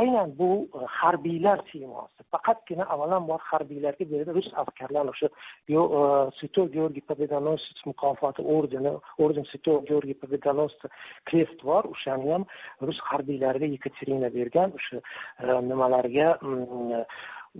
Aynan 0.00 0.28
bu 0.38 0.50
e, 0.78 0.86
harbiylar 0.98 1.58
siymosi. 1.72 2.20
Faqatgina 2.32 2.84
avvalambor 2.94 3.40
harbiylarga 3.50 4.04
berildi 4.12 4.32
rus 4.38 4.48
askarlari 4.62 5.08
o'sha 5.14 5.28
святой 6.38 6.66
e, 6.66 6.72
georgiy 6.76 7.02
победоносец 7.10 7.78
mukofoti 7.84 8.42
ordeni 8.42 8.92
orden 9.18 9.44
святого 9.44 9.84
georgiy 9.88 10.14
победоносца 10.14 10.88
krest 11.24 11.62
bor 11.62 11.84
o'shani 11.94 12.32
ham 12.32 12.44
rus 12.80 12.98
harbiylariga 13.08 13.66
yekaterina 13.74 14.28
bergan 14.36 14.74
o'sha 14.78 14.98
e, 15.00 15.60
nimalarga 15.70 16.28
mm, 16.42 17.04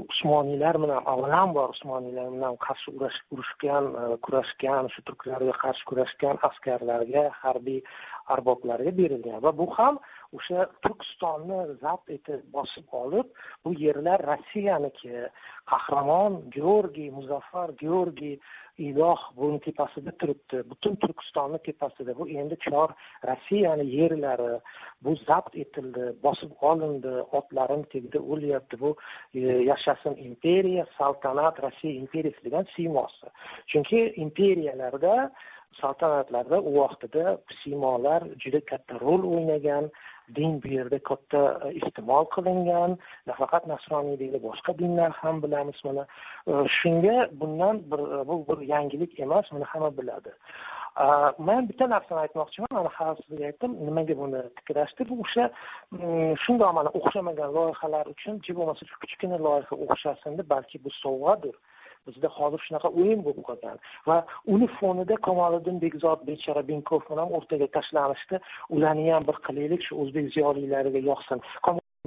usmoniylar 0.05 0.79
bilan 0.83 1.07
avvalambor 1.13 1.71
usmoniylar 1.77 2.33
bilan 2.37 2.57
qarshi 2.67 2.95
urushgan 3.35 3.85
e, 4.03 4.05
kurashgan 4.27 4.91
shu 4.95 5.07
turklarga 5.09 5.55
qarshi 5.63 5.89
kurashgan 5.91 6.43
askarlarga 6.49 7.25
harbiy 7.43 7.81
arboblarga 8.37 8.93
berilgan 9.01 9.43
va 9.45 9.53
bu 9.61 9.67
ham 9.79 10.01
o'sha 10.39 10.67
turkistonni 10.83 11.61
zabt 11.85 12.11
etib 12.17 12.43
bosib 12.57 12.99
olib 13.03 13.27
bu 13.65 13.75
yerlar 13.85 14.27
rossiyaniki 14.31 15.15
qahramon 15.73 16.41
georgiy 16.57 17.11
muzaffar 17.19 17.75
georgiy 17.85 18.37
iloh 18.79 19.21
buni 19.37 19.61
tepasida 19.61 20.13
turibdi. 20.19 20.63
Butun 20.71 20.97
turkistonni 20.97 21.59
tepasida. 21.67 22.17
Bu 22.19 22.29
endi 22.29 22.57
chor 22.67 22.91
rossiyani 23.29 23.87
yerlari 23.97 24.59
bu 25.03 25.17
zabt 25.27 25.57
etildi 25.57 26.13
bosib 26.23 26.53
olindi 26.61 27.15
otlarim 27.39 27.83
tagida 27.93 28.21
o'lyapti. 28.21 28.81
Bu 28.81 28.97
e, 29.35 29.41
yashasin 29.71 30.17
imperiya 30.29 30.87
saltanat 30.99 31.63
rossiya 31.63 31.95
imperiyasi 32.03 32.45
degan 32.45 32.67
siymosi. 32.77 33.27
Chunki 33.67 34.01
imperiyalarda 34.17 35.31
saltanatlarda 35.81 36.61
u 36.61 36.75
vaqtida 36.81 37.39
siymolar 37.63 38.23
juda 38.43 38.61
katta 38.71 39.01
rol 39.01 39.23
o'ynagan 39.35 39.91
din 40.37 40.63
bu 40.63 40.69
yerda 40.69 40.99
katta 40.99 41.43
e, 41.65 41.73
iste'mol 41.81 42.25
qilingan 42.35 42.97
nafaqat 43.31 43.67
nasroniy 43.73 44.19
deydi 44.23 44.39
boshqa 44.47 44.79
dinlar 44.79 45.11
ham 45.21 45.43
bilamiz 45.43 45.81
mana. 45.85 46.07
E, 46.51 46.53
shunga 46.79 47.17
bundan 47.41 47.83
bir 47.91 48.01
e, 48.15 48.21
bu 48.29 48.37
bir 48.49 48.67
yangilik 48.75 49.21
emas 49.21 49.53
buni 49.53 49.65
hamma 49.73 49.91
biladi. 49.99 50.33
Man 51.39 51.69
bitta 51.69 51.87
narsani 51.91 52.21
aytmoqchiman 52.21 52.71
mana 52.71 52.91
hali 52.97 53.23
sizga 53.27 53.47
aytdim 53.51 53.73
nimaga 53.87 54.15
buni 54.19 54.43
tiklashdi 54.59 55.09
bu 55.09 55.15
o'sha? 55.25 55.45
Mm, 55.91 56.35
shundoq 56.45 56.71
mana 56.79 56.91
o'xshamagan 56.99 57.51
loyihalar 57.57 58.07
uchun 58.15 58.39
bo'lmasa 58.59 58.87
shu 58.91 59.01
kichkina 59.05 59.39
loyiha 59.47 59.75
o'xshasin 59.85 60.39
deb 60.39 60.49
balki 60.55 60.85
bu 60.85 60.91
sovg'adir. 61.03 61.57
Bizda 62.07 62.29
hozir 62.39 62.61
shunaqa 62.67 62.89
o'yin 63.01 63.21
bo'lib 63.27 63.45
qolgan 63.49 63.79
va 64.09 64.17
uni 64.55 64.69
fonida 64.79 65.17
kamoliddin 65.29 65.81
bekzod 65.85 66.27
bechora 66.31 66.63
binkov 66.71 67.01
bilan 67.11 67.33
o'rtaga 67.39 67.69
tashlanishdi. 67.77 68.37
Ularni 68.75 69.09
ham 69.15 69.25
bir 69.31 69.41
qilaylik 69.47 69.83
shu 69.87 70.03
o'zbek 70.03 70.27
ziyolilariga 70.35 71.01
yoqsin. 71.11 71.39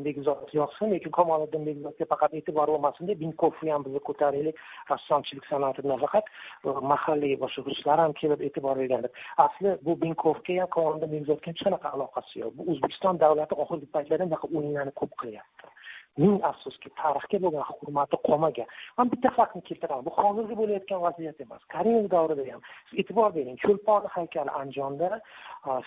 Bekzod 0.06 0.52
yoqsin 0.60 0.92
lekin 0.94 1.12
kamoliddin 1.20 1.64
bekzodga 1.68 2.06
faqat 2.12 2.34
e'tibor 2.40 2.72
bo'lmasin 2.74 3.08
deb 3.10 3.22
binkovni 3.24 3.72
ham 3.74 3.86
biz 3.86 3.96
ko'taraylik. 4.10 4.60
Rassomchilik 4.92 5.46
san'atini 5.52 5.90
nafaqat 5.94 6.26
e, 6.68 6.70
mahalliy 6.92 7.34
boshqa 7.44 7.66
ruslar 7.70 8.04
ham 8.04 8.14
kelib 8.20 8.44
e'tibor 8.48 8.84
deb. 8.92 9.14
asli 9.46 9.70
bu 9.86 9.98
binkovga 10.04 10.60
ham 10.62 10.70
kamoliddin 10.76 11.14
bekzodga 11.16 11.48
hech 11.52 11.64
qanaqa 11.66 11.88
aloqasi 11.96 12.34
yo'q. 12.44 12.54
Bu 12.58 12.64
o'zbekiston 12.72 13.24
davlati 13.24 13.60
oxirgi 13.64 13.88
paytlarda 13.96 14.26
bunaqa 14.30 14.48
o'yinlarni 14.58 14.94
ko'p 15.02 15.12
qilyapti. 15.22 15.77
Ming 16.22 16.38
afsuski 16.50 16.90
tarixga 17.02 17.38
bo'lgan 17.44 17.66
hurmati 17.70 18.18
qolmagan. 18.28 18.68
Man 18.98 19.12
bitta 19.14 19.30
faktni 19.38 19.62
keltiraman 19.70 20.06
bu 20.08 20.12
hozirgi 20.20 20.56
bo'layotgan 20.62 21.02
vaziyat 21.08 21.42
emas. 21.46 21.62
Karimov 21.74 22.08
davrida 22.16 22.44
ham 22.54 22.62
e'tibor 23.02 23.30
bering. 23.38 23.58
Cho'lpon 23.66 24.04
haykali 24.16 24.52
andijonda 24.62 25.22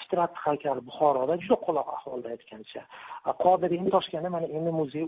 fitrat 0.01 0.33
haykali 0.45 0.81
buxoroda 0.89 1.35
juda 1.43 1.57
qoloq 1.67 1.89
ahvolda 1.97 2.29
aytgancha. 2.35 2.83
Qodiriyni 3.45 3.91
toshkentda 3.97 4.31
mana 4.37 4.47
endi 4.59 4.73
muzey 4.81 5.05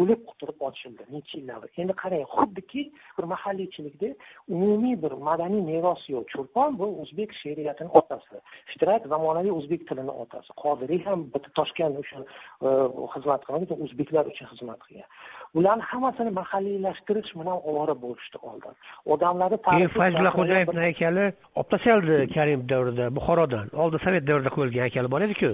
o'lib 0.00 0.20
quturib 0.28 0.58
ochildi 0.68 1.02
necha 1.14 1.34
yillar 1.38 1.62
endi 1.82 1.94
qarang 2.02 2.24
xuddiki 2.36 2.82
bir 3.16 3.24
mahalliychilikda 3.32 4.08
umumiy 4.54 4.96
bir 5.04 5.12
madaniy 5.28 5.62
meros 5.72 6.02
yo'q. 6.14 6.24
Cho'lpon 6.34 6.78
bu 6.80 6.86
o'zbek 7.02 7.30
she'riyatini 7.40 7.90
otasi. 8.00 8.36
Fitrat 8.72 9.02
zamonaviy 9.12 9.52
o'zbek 9.58 9.88
tilini 9.88 10.14
otasi. 10.24 10.50
Qodiriy 10.62 11.00
ham 11.08 11.18
bitta 11.34 11.50
toshkent 11.58 11.94
uchun 12.02 12.22
e, 12.66 12.68
xizmat 13.14 13.42
qilgan 13.46 13.84
o'zbeklar 13.86 14.24
uchun 14.32 14.46
xizmat 14.52 14.65
xizmat 14.66 14.80
qilgan 14.86 15.08
bularni 15.56 15.84
hammasini 15.90 16.30
mahalliylashtirish 16.40 17.32
bilan 17.40 17.58
ovora 17.68 17.94
bo'lishdi 18.04 18.38
oldin. 18.48 18.74
Odamlarni 19.12 19.58
keyin 19.68 19.88
fayzulla 19.98 20.30
xo'jayevni 20.38 20.80
haykali 20.86 21.24
olib 21.58 21.68
tashlandi 21.72 22.16
karimov 22.34 22.68
davrida 22.72 23.06
buxorodan. 23.16 23.66
Oldin 23.82 24.04
sovet 24.06 24.24
davrida 24.28 24.50
qo'yilgan 24.56 24.82
haykali 24.86 25.12
bor 25.14 25.22
ediku. 25.28 25.52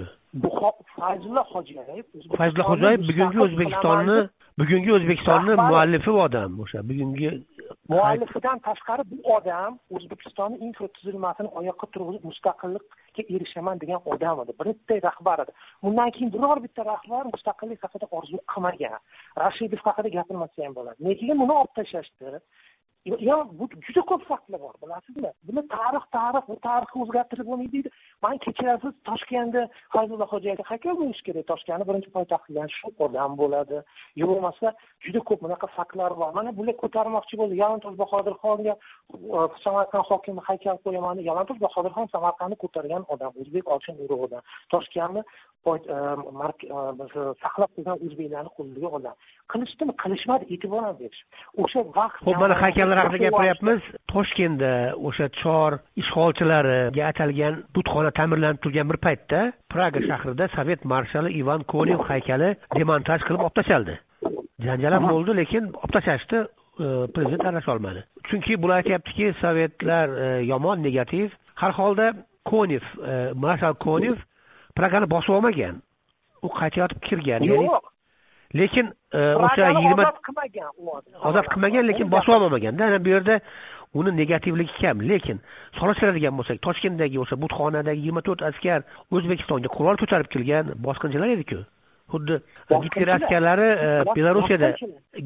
Fayzulla 0.99 1.43
xo'jayev 1.53 2.05
fayzulla 2.39 2.63
xo'jayev 2.69 2.99
bugungi 3.09 3.39
o'zbekistonni 3.45 4.17
bugungi 4.59 4.91
o'zbekistonni 4.97 5.53
muallifi 5.69 6.11
odam. 6.25 6.51
O'sha 6.63 6.79
bugungi 6.89 7.29
muallifidan 7.93 8.59
tashqari 8.67 9.03
bu 9.11 9.17
odam 9.37 9.71
o'zbekistonni 9.95 10.57
infratuzilmasini 10.67 11.49
oyoqqa 11.59 11.87
turg'izib 11.93 12.23
mustaqillikka 12.29 13.23
erishaman 13.35 13.81
degan 13.83 14.01
odam 14.13 14.41
edi. 14.43 14.51
Bitta 14.59 14.99
rahbar 15.07 15.43
edi. 15.43 15.51
Bundan 15.83 16.09
keyin 16.15 16.33
biror 16.35 16.63
bitta 16.65 16.85
rahbar 16.93 17.23
mustaqillik 17.33 17.79
haqida 17.85 18.07
orzu 18.17 18.37
qilmagan. 18.53 18.99
Rashidov 19.43 19.81
haqida 19.93 20.15
gapirmasa 20.17 20.65
ham 20.65 20.77
bo'ladi. 20.79 21.09
Nega 21.09 21.39
buni 21.41 21.59
olib 21.61 21.73
tashlashdi. 21.79 22.39
Yo 23.05 23.37
bu 23.59 23.67
juda 23.85 24.01
ko'p 24.09 24.21
faktlar 24.27 24.61
bor 24.61 24.75
bilasizmi? 24.81 25.31
Buni 25.47 25.61
tarix 25.67 26.03
tarix 26.15 26.45
bu 26.47 26.55
tarixni 26.67 27.01
o'zgartirib 27.03 27.47
bo'lmaydi 27.49 27.71
deydi. 27.73 27.89
Man 28.23 28.37
kechirasiz 28.45 28.93
toshkentda 29.09 29.63
fayzulla 29.95 30.27
xo'jayevga 30.33 30.63
haykal 30.69 30.95
bo'lishi 31.01 31.25
kerak? 31.27 31.45
Toshkentni 31.51 31.87
birinchi 31.89 32.13
poytaxt 32.15 32.45
qilgan 32.47 32.71
shu 32.77 32.93
odam 33.05 33.35
bo'ladi. 33.41 33.81
Yo 34.21 34.29
bo'lmasa 34.31 34.71
juda 35.07 35.23
ko'p 35.29 35.43
bunaqa 35.45 35.67
faktlar 35.77 36.15
bor. 36.21 36.31
Mana 36.37 36.55
bular 36.59 36.75
ko'tarmoqchi 36.83 37.41
bo'ldi. 37.41 37.59
Yalantuz 37.63 37.99
bahodirxonga 38.03 38.73
e, 38.77 39.43
samarqand 39.65 40.07
hokimi 40.11 40.47
haykal 40.47 40.77
qo'yaman 40.85 41.19
deb 41.19 41.27
yalantuz 41.31 41.59
bahodirxon 41.65 42.07
samarqandni 42.15 42.57
ko'targan 42.63 43.03
odam 43.13 43.31
o'zbek 43.41 43.65
olchin 43.75 43.99
urug'idan. 44.05 44.47
Toshkentni 44.73 45.21
e, 45.67 45.71
e, 45.71 47.27
saqlab 47.43 47.71
qolgan 47.75 47.97
o'zbeklarni 48.05 48.55
qo'lidagi 48.57 48.89
odam 48.99 49.15
qilishdimi 49.51 49.93
qilishmadi 50.03 50.43
e'tibor 50.53 50.83
berishmadi 51.01 51.63
o'sha 51.63 51.81
vaqt 51.97 52.23
ho'p 52.27 52.39
mana 52.43 52.55
haykal 52.63 52.95
haqida 52.99 53.19
gapiryapmiz. 53.25 53.81
toshkentda 54.13 54.71
o'sha 55.07 55.27
chor 55.41 55.71
ishg'olchilariga 56.01 57.03
atalgan 57.11 57.53
butxona 57.75 58.11
ta'mirlanib 58.19 58.59
turgan 58.63 58.89
bir 58.91 58.99
paytda 59.05 59.39
praga 59.73 59.99
shahrida 60.09 60.49
sovet 60.55 60.81
marshali 60.93 61.29
ivan 61.41 61.61
konev 61.73 61.99
haykali 62.09 62.49
demontaj 62.79 63.19
qilib 63.27 63.45
olib 63.45 63.55
tashlandi 63.59 63.95
janjal 64.67 64.97
ham 64.97 65.05
bo'ldi 65.13 65.39
lekin 65.41 65.63
olib 65.81 65.93
tashlashdi 65.97 66.37
e, 66.83 66.87
prezident 67.15 67.45
aralasholmadi 67.49 68.03
chunki 68.29 68.61
bular 68.61 68.75
aytyaptiki 68.81 69.33
sovetlar 69.41 70.09
e, 70.09 70.45
yomon 70.45 70.83
negativ. 70.83 71.31
Har 71.55 71.71
holda 71.71 72.13
konev 72.45 72.81
e, 72.81 73.33
marshal 73.35 73.73
konev 73.73 74.17
pragani 74.75 75.09
bosib 75.09 75.35
olmagan. 75.37 75.81
U 76.41 76.49
qaytayotib 76.59 76.99
kirgan 77.07 77.45
yo'q 77.47 77.92
lekin 78.55 78.91
o'sha 79.13 79.69
yigirma 79.69 80.03
ozod 80.07 80.23
qilmagan. 80.27 80.71
Ozod 81.29 81.47
qilmagan 81.53 81.87
lekin 81.89 82.11
bosib 82.15 82.35
olmamaganda 82.37 82.85
ana 82.85 83.05
bu 83.05 83.09
yerda 83.15 83.39
uni 83.93 84.11
negativligi 84.17 84.73
kam. 84.81 85.01
Lekin 85.11 85.41
solishtiradigan 85.79 86.37
bo'lsak 86.39 86.61
toshkentdagi 86.67 87.21
o'sha 87.23 87.39
butxonadagi 87.43 87.99
yigirma 88.01 88.25
to'rt 88.27 88.41
askar 88.49 88.79
o'zbekistonga 89.15 89.69
qurol 89.77 90.01
ko'tarib 90.01 90.29
kelgan 90.35 90.75
bosqinchilar 90.87 91.37
ediku. 91.37 91.63
Xuddi 92.13 92.35
gitler 92.83 93.07
askarlari 93.07 93.67
e, 93.85 94.15
belarusiyada 94.15 94.69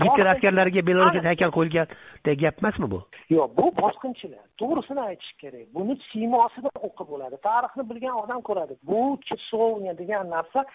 gitler 0.04 0.28
askarlariga 0.34 0.82
belarusiyada 0.90 1.28
haykal 1.32 1.52
qo'yilgandek 1.58 2.38
gap 2.44 2.62
emasmi 2.62 2.88
bu? 2.92 3.00
Yo'q 3.36 3.50
bu 3.58 3.66
bosqinchilar. 3.82 4.44
To'g'risini 4.62 5.02
aytish 5.10 5.32
kerak. 5.42 5.66
Buni 5.78 5.98
siymosidan 6.12 6.78
o'qib 6.88 7.08
bo'ladi. 7.14 7.42
Tarixni 7.50 7.84
bilgan 7.90 8.16
odam 8.24 8.42
ko'radi. 8.50 8.78
Bu 8.90 9.02
chesovniya 9.28 9.98
degan 10.02 10.30
narsa 10.36 10.66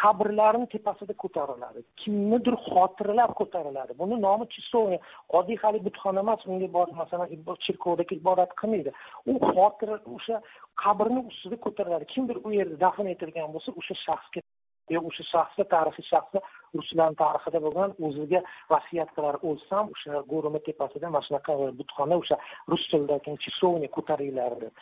qabrlarni 0.00 0.66
tepasida 0.74 1.14
ko'tariladi. 1.22 1.84
Kimnidir 2.02 2.56
xotiralab 2.66 3.34
ko'tariladi. 3.40 3.96
Buni 4.00 4.18
nomi 4.26 4.48
chisovni 4.54 4.98
oddiy 5.38 5.58
hali 5.62 5.82
butxona 5.86 6.24
emas 6.26 6.46
unga 6.46 6.86
masalan 7.02 7.28
cherkovdagi 7.66 8.18
ibodat 8.20 8.56
qilmaydi. 8.60 8.90
U 9.30 9.34
xotira 9.50 10.00
o'sha 10.16 10.40
qabrni 10.82 11.20
ustida 11.30 11.56
ko'tariladi. 11.66 12.10
Kimdir 12.14 12.36
u 12.46 12.56
yerda 12.58 12.76
dafn 12.86 13.06
etilgan 13.14 13.52
bo'lsa 13.54 13.70
o'sha 13.80 13.94
shaxsga 14.06 14.44
E, 14.92 14.98
o'sha 14.98 15.24
shaxsni 15.32 15.64
tarixiy 15.74 16.06
shaxsga 16.10 16.40
ruslan 16.76 17.14
tarixida 17.22 17.60
bo'lgan 17.66 17.94
o'ziga 18.08 18.40
vasiyat 18.72 19.10
qilar 19.16 19.38
o'lsam 19.48 19.92
o'sha 19.94 20.24
go'rimi 20.32 20.60
tepasida 20.68 21.10
mana 21.14 21.26
shunaqa 21.28 21.52
e, 21.66 21.70
butxona 21.78 22.20
o'sha 22.22 22.36
rus 22.72 22.84
tilidagi 22.90 23.36
часовня 23.46 23.88
ko'taringlar 23.96 24.58
deb 24.62 24.72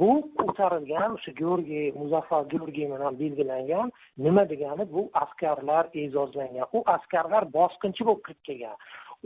bu 0.00 0.10
ko'tarilgan 0.40 1.16
o'sha 1.18 1.32
georgiy 1.40 1.92
muzaffar 2.00 2.42
georgiy 2.52 2.88
bilan 2.92 3.18
belgilangan 3.22 3.92
nima 4.24 4.44
degani? 4.52 4.84
Bu 4.94 5.02
askarlar 5.24 5.84
e'zozlangan. 6.02 6.66
U 6.76 6.82
askarlar 6.96 7.44
bosqinchi 7.58 8.06
bo'lib 8.08 8.22
kirib 8.26 8.42
kelgan. 8.48 8.76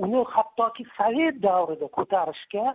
Uni 0.05 0.25
hattoki 0.35 0.85
sovet 0.97 1.37
davrida 1.47 1.89
ko'tarishga 1.99 2.67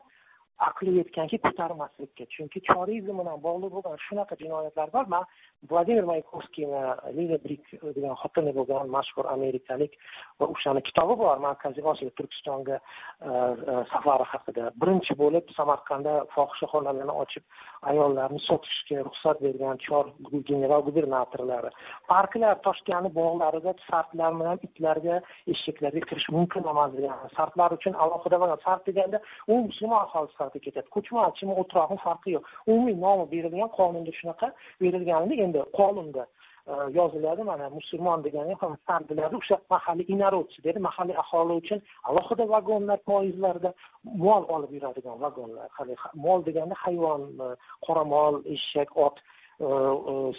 aqli 0.59 0.91
yetganki 0.99 1.37
ko'tarmaslikka. 1.45 2.25
Chunki 2.35 2.61
chorizm 2.69 3.17
bilan 3.21 3.39
bog'liq 3.45 3.71
bo'lgan 3.75 3.97
shunaqa 4.07 4.37
jinoyatlar 4.41 4.91
bor. 4.95 5.05
Man 5.13 5.25
vladimir 5.71 6.05
maykovskiyni 6.11 6.81
lila 7.17 7.37
brik 7.45 7.65
degan 7.97 8.15
xotini 8.21 8.53
bo'lgan 8.57 8.91
mashhur 8.95 9.25
amerikalik 9.35 9.97
va 10.39 10.45
o'shani 10.53 10.81
kitobi 10.89 11.17
bor 11.23 11.37
markaziy 11.47 11.85
osiyo 11.93 12.11
turkistonga 12.19 12.77
e, 12.77 13.29
e, 13.29 13.73
safari 13.93 14.25
haqida. 14.33 14.71
Birinchi 14.81 15.17
bo'lib 15.23 15.49
samarqandda 15.57 16.13
fohishaxonalarni 16.35 17.15
ochib 17.23 17.43
ayollarni 17.91 18.41
sotishga 18.47 19.05
ruxsat 19.07 19.41
bergan 19.45 19.81
chor 19.85 20.05
general 20.51 20.81
gubernatorlari. 20.87 21.73
Parklar 22.13 22.61
toshkentni 22.67 23.13
bog'larida 23.19 23.75
sartlar 23.89 24.31
bilan 24.39 24.57
itlarga 24.67 25.21
eshaklarga 25.53 26.05
kirish 26.09 26.29
mumkin 26.37 26.69
emas 26.73 26.91
degan 26.97 27.27
sartlar 27.37 27.77
uchun 27.77 27.93
alohida 28.05 28.41
bo'lgan 28.41 28.63
sart 28.65 28.85
deganda 28.89 29.17
u 29.47 29.53
musulmon 29.67 30.01
aholisi 30.05 30.50
tarafga 30.51 30.59
ketadi. 30.59 30.89
Ko'chmanchimi 30.89 31.53
o'troqmi 31.61 31.97
farqi 32.03 32.31
yo'q. 32.35 32.43
Umumiy 32.67 32.95
nomi 32.99 33.25
berilgan 33.31 33.69
qonunda 33.77 34.11
shunaqa 34.19 34.53
berilganini 34.81 35.41
endi 35.45 35.59
qonunda 35.77 36.25
e, 36.67 36.73
yoziladi. 36.97 37.43
Mana 37.43 37.69
musulmon 37.69 38.23
degani 38.23 38.55
ham 38.61 38.77
sardilarda 38.87 39.37
o'sha 39.37 39.57
mahalliy 39.69 40.07
inarodchi 40.13 40.63
deydi 40.63 40.79
mahalliy 40.79 41.17
aholi 41.23 41.53
uchun 41.61 41.79
alohida 42.03 42.45
vagonlar 42.55 42.99
poyezdlarda 43.09 43.73
mol 44.03 44.43
olib 44.55 44.71
yuradigan 44.77 45.17
vagonlar. 45.21 45.69
Hali 45.77 45.95
mol 46.13 46.39
deganda 46.45 46.75
hayvon 46.83 47.21
e, 47.45 47.55
qora 47.85 48.03
mol 48.03 48.41
eshak 48.55 48.89
ot 49.05 49.17
e, 49.65 49.67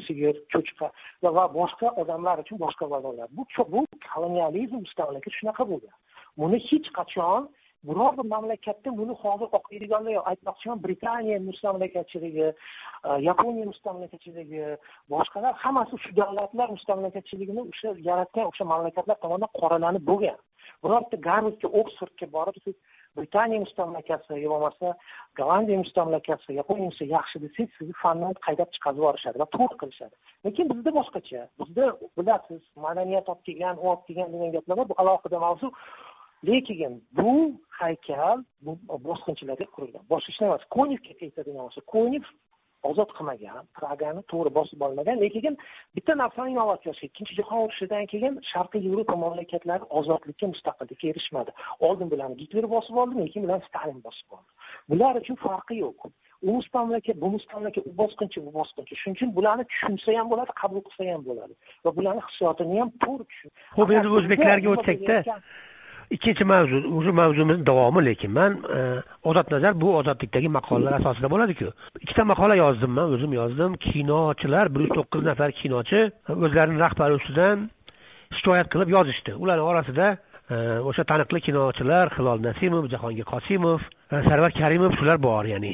sigir 0.05 0.35
cho'chqa 0.53 0.87
va 1.39 1.45
boshqa 1.59 1.89
odamlar 2.03 2.37
uchun 2.45 2.59
boshqa 2.65 2.91
vagonlar. 2.95 3.29
Bu 3.37 3.43
bu 3.75 3.87
kolonializm 4.13 4.79
mustamlaka 4.87 5.31
shunaqa 5.39 5.65
bo'lgan. 5.73 5.97
Buni 6.41 6.59
hech 6.69 6.89
qachon 6.99 7.43
biror 7.89 8.13
bir 8.19 8.27
mamlakatda 8.35 8.91
buni 9.01 9.15
hozir 9.23 9.49
o'qiydiganlar 9.59 10.13
yo'q. 10.17 10.25
Aytmoqchiman 10.31 10.79
britaniya 10.85 11.39
mustamlakachiligi 11.49 12.49
e, 13.09 13.11
yaponiya 13.29 13.67
mustamlakachiligi 13.73 14.63
boshqalar 15.15 15.53
hammasi 15.65 15.99
shu 16.05 16.17
davlatlar 16.21 16.69
mustamlakachiligini 16.77 17.63
o'sha 17.71 17.95
yaratgan 18.09 18.47
o'sha 18.51 18.65
mamlakatlar 18.73 19.17
tomonidan 19.25 19.55
qoralanib 19.61 20.05
bo'lgan. 20.11 20.39
Birorta 20.85 21.17
garvardga 21.29 21.69
oksfordga 21.81 22.27
borib 22.37 22.57
siz 22.65 22.77
britaniya 23.17 23.61
mustamlakasi 23.65 24.41
yo 24.45 24.49
bo'lmasa 24.55 24.95
gollandiya 25.39 25.79
mustamlakasi 25.85 26.59
yaponiya 26.61 26.91
mustamlakasi 26.91 27.13
yaxshi 27.17 27.43
desangiz 27.45 27.75
sizni 27.79 27.95
fandan 28.03 28.35
haydab 28.47 28.71
chiqarib 28.75 28.99
yuborishadi 29.01 29.43
va 29.43 29.47
to'rt 29.57 29.75
qilishadi. 29.83 30.15
Lekin 30.47 30.71
bizda 30.73 30.91
boshqacha 30.99 31.41
bizda 31.61 31.85
bilasiz 32.19 32.63
madaniyat 32.87 33.29
olib 33.33 33.45
kelgan 33.49 33.77
u 33.83 33.85
olib 33.93 34.05
kelgan 34.09 34.33
degan 34.35 34.53
gaplar 34.57 34.77
bor. 34.81 34.89
Bu 34.91 34.95
alohida 35.03 35.39
mavzu. 35.47 35.73
Lekin 36.49 37.03
bu 37.19 37.33
haykal 37.81 38.39
bu 38.65 38.79
bosqinchilarga 39.09 39.67
qurilgan. 39.75 40.05
Boshqa 40.13 40.31
hech 40.31 40.41
narsa 40.41 40.49
emas 40.51 40.65
konevga 40.77 41.13
aytadigan 41.27 41.65
bo'lsa 41.67 41.81
konev 41.95 42.25
ozod 42.91 43.11
qilmagan 43.17 43.67
pragani 43.79 44.23
to'g'ri 44.33 44.51
bosib 44.59 44.81
olmagan 44.87 45.21
lekin 45.25 45.57
bitta 45.97 46.17
narsani 46.23 46.55
inobatga 46.55 46.91
olish 46.93 47.05
ikkinchi 47.09 47.37
jahon 47.39 47.65
urushidan 47.67 48.09
keyin 48.13 48.35
sharqiy 48.53 48.83
yevropa 48.87 49.17
mamlakatlari 49.25 49.85
ozodlikka 49.99 50.51
mustaqillikka 50.55 51.09
erishmadi. 51.13 51.51
Oldin 51.87 52.11
bularni 52.13 52.37
gitler 52.43 52.67
bosib 52.75 52.97
oldi 53.03 53.31
keyin 53.33 53.47
bularni 53.47 53.69
stalin 53.71 54.01
bosib 54.07 54.37
oldi. 54.37 54.51
Bular 54.91 55.15
uchun 55.23 55.37
farqi 55.47 55.75
yo'q. 55.85 56.01
U 56.47 56.53
mustamlaka 56.59 57.13
bu 57.23 57.29
mustamlaka 57.37 57.81
u 57.89 57.93
bosqinchi 58.03 58.39
bu 58.47 58.51
bosqinchi. 58.59 58.95
Shuning 59.01 59.17
uchun 59.19 59.35
bularni 59.37 59.65
tushunsa 59.73 60.19
ham 60.19 60.31
bo'ladi 60.33 60.53
qabul 60.63 60.81
qilsa 60.87 61.03
ham 61.13 61.23
bo'ladi. 61.29 61.55
Va 61.85 61.91
bularni 61.99 62.23
hissiyotini 62.29 62.81
ham 62.81 62.91
to'g'ri 63.05 63.25
tushun 63.31 63.51
ho'p 63.79 63.91
endi 63.97 64.09
o'zbeklarga 64.19 64.69
o'tsakda 64.75 65.37
ikkinchi 66.15 66.45
mavzu 66.53 66.77
o'sha 66.99 67.13
mavzumizni 67.21 67.65
davomi 67.67 68.01
lekin 68.09 68.31
man 68.39 68.53
e, 68.77 68.81
nazar 69.55 69.75
bu 69.83 69.89
ozodlikdagi 70.01 70.49
maqolalar 70.59 70.93
asosida 71.01 71.29
bo'ladiku. 71.35 71.69
Ikkita 72.05 72.25
maqola 72.33 72.55
yozdim 72.65 72.93
man 72.99 73.07
o'zim 73.15 73.33
yozdim. 73.41 73.71
Kinochilar 73.87 74.67
bir 74.75 74.81
yuz 74.85 74.93
to'qqiz 74.99 75.23
nafar 75.31 75.51
kinochi 75.61 76.01
o'zlarini 76.45 76.79
rahbari 76.85 77.15
ustidan 77.21 77.57
shikoyat 78.37 78.69
qilib 78.73 78.91
yozishdi. 78.97 79.31
Ularni 79.43 79.65
orasida 79.71 80.07
e, 80.53 80.57
o'sha 80.89 81.05
taniqli 81.11 81.41
kinochilar 81.47 82.07
hilol 82.17 82.39
nasimov 82.49 82.85
jahongir 82.95 83.27
qosimov 83.33 83.81
e, 84.13 84.17
sarvar 84.29 84.53
karimov 84.61 84.93
shular 84.99 85.19
bor 85.29 85.45
ya'ni 85.55 85.73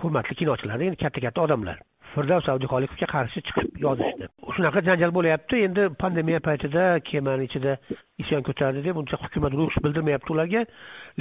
hurmatli 0.00 0.34
kinochilar 0.40 0.78
endi 0.86 0.96
katta 1.04 1.20
katta 1.26 1.46
odamlar. 1.46 1.78
Firdavs 2.14 2.46
abduxoliqovga 2.52 3.06
qarshi 3.14 3.40
chiqib 3.46 3.68
yozishdi. 3.86 4.26
Shunaqa 4.54 4.80
janjal 4.88 5.12
bo'lyapti. 5.18 5.60
Endi 5.66 5.82
pandemiya 6.02 6.40
paytida 6.48 6.84
kemani 7.10 7.46
ichida 7.48 7.76
isyon 8.22 8.42
ko'tardi 8.48 8.84
deb 8.86 8.96
uncha 9.00 9.16
hukumat 9.24 9.52
ruxs 9.60 9.82
bildirmayapti 9.84 10.32
ularga 10.34 10.64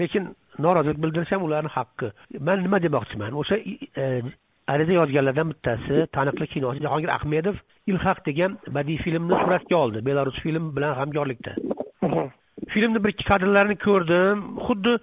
lekin 0.02 0.30
norozilik 0.66 1.00
bildirish 1.04 1.32
ham 1.34 1.44
ularni 1.48 1.72
haqqi. 1.78 2.12
Man 2.48 2.64
nima 2.66 2.80
demoqchiman? 2.86 3.38
O'sha 3.42 3.58
e, 3.72 3.76
e, 4.04 4.06
ariza 4.74 4.94
yozganlardan 5.00 5.52
bittasi 5.54 5.96
taniqli 6.16 6.48
kinochi 6.54 6.84
jahongir 6.86 7.12
ahmedov 7.18 7.56
ilhaq 7.92 8.20
degan 8.30 8.58
badiiy 8.76 9.00
filmni 9.06 9.36
suratga 9.44 9.78
oldi 9.84 10.06
belarus 10.10 10.38
film 10.46 10.76
bilan 10.76 10.94
hamkorlikda. 11.00 11.54
Filmni 12.74 13.00
bir 13.04 13.16
ikki 13.16 13.26
kadrlarini 13.32 13.78
ko'rdim 13.88 14.46
xuddi 14.68 14.94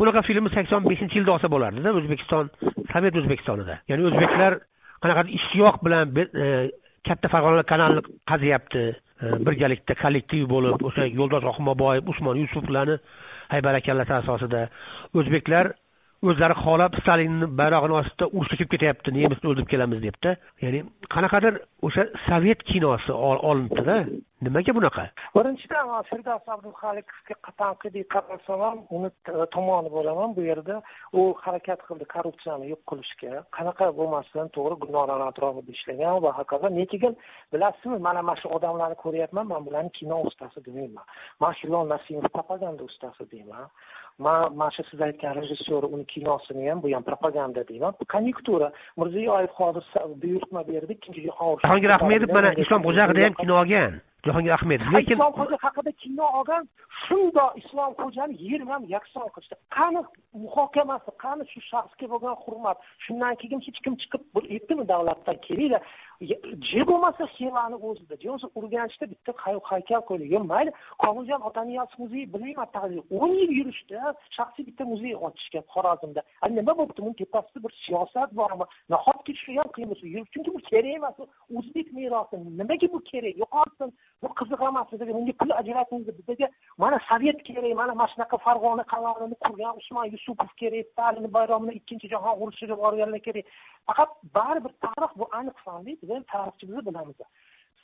bunaqa 0.00 0.22
filmni 0.28 0.50
sakson 0.56 0.86
beshinchi 0.90 1.18
yilda 1.18 1.32
olsa 1.36 1.48
bo'lardida 1.54 1.90
o'zbekiston 1.98 2.50
sovet 2.92 3.20
o'zbekistonida. 3.20 3.74
Ya'ni 3.90 4.08
o'zbeklar 4.10 4.58
qanaqadir 5.02 5.32
ishtiyoq 5.38 5.76
bilan 5.86 6.04
e, 6.44 6.46
katta 7.08 7.28
farg'ona 7.34 7.64
kanalini 7.72 8.02
qaziyapti. 8.30 8.84
Birgalikda 9.46 9.94
kollektiv 10.02 10.48
bo'lib 10.54 10.84
o'sha 10.88 11.08
yo'ldosh 11.20 11.46
rahmonboyev 11.50 12.10
usmon 12.12 12.40
yusuflarni 12.42 12.96
haybarakallasi 13.54 14.14
asosida 14.20 14.60
o'zbeklar 15.18 15.72
o'zlari 16.28 16.54
xohlab 16.64 16.92
stalinni 17.02 17.46
bayrog'ini 17.60 17.96
ostida 18.00 18.28
urushga 18.36 18.56
kirib 18.56 18.70
ketyapti 18.74 19.14
nemisni 19.18 19.50
o'ldirib 19.50 19.70
kelamiz 19.72 20.00
debdi. 20.06 20.30
Ya'ni 20.64 20.80
qanaqadir 21.14 21.58
o'sha 21.86 22.04
sovet 22.26 22.60
kinosi 22.70 23.12
olinibdida 23.50 23.96
nimaga 24.44 24.72
bunaqa? 24.76 25.04
Birinchidan 25.36 25.90
firdavs 26.10 26.48
abduhalikovga 26.54 27.52
tanqidiy 27.62 28.04
qarasam 28.14 28.60
ham 28.66 28.78
uni 28.96 29.10
tomoni 29.54 29.90
bo'laman 29.96 30.36
bu 30.36 30.42
yerda. 30.50 30.76
U 31.18 31.20
harakat 31.44 31.80
qildi 31.88 32.06
korrupsiyani 32.14 32.70
yo'q 32.72 32.82
qilishga. 32.90 33.42
Qanaqa 33.56 33.90
bo'lmasin 33.98 34.52
to'g'ri 34.56 34.76
gulnoraning 34.82 35.28
atrofida 35.32 35.72
ishlagan 35.76 36.22
va 36.24 36.30
hokazo 36.38 36.68
lekin 36.78 37.16
bilasizmi 37.52 37.98
mana 38.06 38.22
mana 38.22 38.40
shu 38.42 38.48
odamlarni 38.56 38.96
ko'ryapman 39.04 39.50
man 39.52 39.66
bularni 39.66 39.90
kino 39.98 40.22
ustasi 40.30 40.64
demayman. 40.66 41.04
Man 41.40 41.52
hilol 41.60 41.84
nasimov 41.94 42.30
propaganda 42.36 42.82
ustasi 42.90 43.30
deyman. 43.32 43.68
Man 44.24 44.56
mana 44.58 44.70
shu 44.76 44.82
siz 44.90 45.00
aytgan 45.08 45.34
rejissyor 45.40 45.82
uni 45.94 46.06
kinosini 46.14 46.68
ham 46.70 46.82
bu 46.82 46.88
ham 46.94 47.04
propaganda 47.10 47.68
deyman. 47.68 47.92
Konjunktura 48.14 48.72
mirziyoyev 48.96 49.52
hozir 49.60 49.84
buyurtma 50.22 50.68
berdi 50.68 50.92
ikkinchi 50.92 51.26
jahon 51.28 51.52
urushi 51.52 51.66
jahongir 51.66 51.90
ahmedov 51.98 52.34
mana 52.36 52.50
islom 52.64 52.82
xo'jag'ida 52.86 53.24
ham 53.26 53.34
kino 53.42 53.54
olgan 53.62 53.94
jahongir 54.26 54.52
ahmedov 54.58 54.92
lekin 54.96 55.16
islomxo'ja 55.16 55.58
haqida 55.66 55.92
kino 56.02 56.26
olgan? 56.38 56.64
Shundoq 57.04 57.52
islomxo'jani 57.60 58.34
yerman 58.48 58.82
yakson 58.94 59.28
qilishdi. 59.34 59.56
Qani 59.76 60.00
muhokamasi 60.44 61.12
qani 61.24 61.44
shu 61.52 61.60
shaxsga 61.70 62.06
bo'lgan 62.12 62.36
hurmat? 62.44 62.78
Shundan 63.04 63.34
keyin 63.40 63.60
hech 63.66 63.78
kim 63.84 63.94
chiqib 64.02 64.22
aytdimi 64.40 64.84
davlatdan 64.92 65.36
kelinglar 65.46 65.82
je 66.20 66.84
bo'lmasa 66.90 67.26
xivani 67.36 67.76
o'zida 67.88 68.14
je 68.22 68.28
bo'lmasa 68.28 68.48
urganchda 68.54 69.06
bitta 69.12 69.32
haykal 69.70 70.02
qo'yilgan 70.08 70.46
mayli 70.52 70.70
komiljon 71.04 71.40
otaniyaz 71.48 71.88
muzeyi 71.98 72.26
bilmayman 72.34 72.68
o'n 73.20 73.32
yil 73.40 73.52
yurishdi 73.58 73.98
shaxsiy 74.36 74.66
bitta 74.68 74.84
muzey 74.84 75.14
ochishga 75.26 75.60
xorazmda. 75.74 76.22
Nima 76.50 76.72
bo'libdi 76.78 77.00
buni 77.06 77.16
tepasida 77.20 77.62
bir 77.64 77.72
siyosat 77.84 78.30
bormi? 78.38 78.64
Nahotki 78.92 79.34
shu 79.42 79.56
ham 79.58 79.68
qiyin 79.74 80.24
chunki 80.32 80.50
bu 80.54 80.60
kerak 80.70 80.94
emas 80.98 81.16
o'zbek 81.56 81.92
merosi. 81.92 82.36
Nimaga 82.60 82.86
bu 82.94 83.00
kerak? 83.10 83.34
Yo'qolsin 83.42 83.90
bu 84.22 84.28
qiziq 84.38 84.60
emas 84.68 84.86
bizga 84.92 85.12
bunga 85.18 85.32
pul 85.40 85.50
ajratmaydi 85.60 86.12
bizga 86.18 86.48
mana 86.78 86.98
sovet 87.08 87.42
kerak 87.46 87.64
mana 87.80 87.94
mana 87.94 88.08
shunaqa 88.12 88.36
farg'ona 88.46 88.84
kanalini 88.92 89.36
qurgan 89.44 89.74
usmon 89.80 90.06
yusupov 90.14 90.50
kerak 90.60 90.86
stalin 90.92 91.26
bayromini 91.36 91.72
ikkinchi 91.80 92.08
jahon 92.14 92.34
urushiga 92.42 92.74
borganlar 92.82 93.20
kerak. 93.26 93.44
Faqat 93.86 94.10
baribir 94.36 94.72
tarix 94.84 95.12
bu 95.20 95.24
aniq 95.38 95.56
fanli 95.64 95.92
biz 96.10 96.26
tarixchimizni 96.32 96.86
bilamiz. 96.88 97.16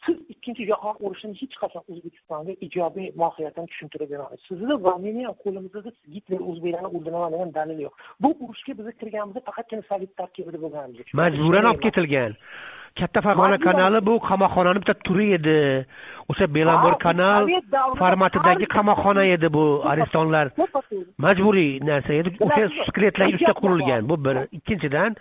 Siz 0.07 0.17
ikkinchi 0.33 0.67
jahon 0.71 0.97
urushini 1.05 1.35
hech 1.41 1.57
qachon 1.63 1.83
o'zbekistonga 1.93 2.53
ijobiy 2.67 3.09
mohiyatdan 3.23 3.67
tushuntirib 3.71 4.11
berolmaysiz 4.13 4.47
sizni 4.51 4.77
va 4.87 4.95
meni 5.07 5.27
ham 5.29 5.37
qo'limizda 5.45 5.93
gitler 6.15 6.41
o'zbeklarni 6.51 6.91
o'ldiraman 6.97 7.35
degan 7.35 7.55
dalil 7.59 7.79
yo'q. 7.87 7.95
Bu 8.23 8.31
urushga 8.45 8.73
biz 8.79 8.87
kirganimizda 9.01 9.41
faqatgina 9.49 9.83
sovet 9.91 10.13
tarkibida 10.21 10.59
bo'lganimiz 10.65 11.17
majburan 11.23 11.71
olib 11.71 11.83
ketilgan. 11.87 12.33
Katta 12.99 13.21
farg'ona 13.27 13.59
kanali 13.67 14.01
bu 14.09 14.15
qamoqxonani 14.29 14.83
bitta 14.83 14.95
turi 15.07 15.27
edi. 15.39 15.57
O'sha 16.31 16.47
belamur 16.57 16.95
kanal 17.05 17.49
formatidagi 18.01 18.67
qamoqxona 18.77 19.25
edi 19.37 19.53
bu 19.57 19.65
arestonlar 19.91 20.47
majburiy 21.25 21.71
narsa 21.91 22.13
edi. 22.21 22.35
O'sha 22.47 22.65
skletlar 22.89 23.33
ustida 23.35 23.55
qurilgan. 23.63 24.03
Bu 24.11 24.15
bir 24.27 24.37
ikkinchidan 24.59 25.17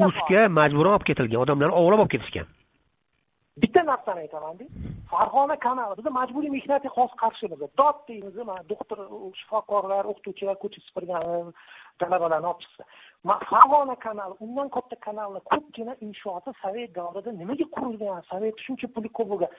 urushga 0.00 0.48
majburan 0.58 0.96
olib 0.96 1.06
ketilgan. 1.10 1.40
Odamlarni 1.46 1.80
ovlab 1.80 2.04
olib 2.04 2.12
ketishgan. 2.16 2.46
Bitta 3.62 3.80
narsani 3.86 4.20
aytamanda 4.26 4.64
farg'ona 5.12 5.56
kanali 5.66 5.94
biza 5.98 6.10
majburiy 6.18 6.50
mehnatga 6.56 6.90
xos 6.96 7.12
qarshimiz 7.22 7.60
dod 7.80 7.98
deymiz 8.08 8.34
doktor 8.72 8.98
shifokorlar 9.40 10.04
o'qituvchilar 10.10 10.56
ko'cha 10.62 10.80
supurgan 10.86 11.52
talabalarni 12.00 12.48
olib 12.52 12.62
chiqsa 12.64 12.84
farg'ona 13.24 13.96
kanali 13.96 14.34
undan 14.40 14.68
katta 14.68 14.96
kanalni 14.96 15.40
ko'pgina 15.50 15.94
inshooti 16.06 16.50
sovet 16.62 16.94
davrida 16.94 17.32
nimaga 17.32 17.64
qurilgan? 17.76 18.22
Sovet 18.30 18.56
shuncha 18.64 18.88
puli 18.94 19.08
ko'p 19.18 19.28
bo'lgan. 19.32 19.50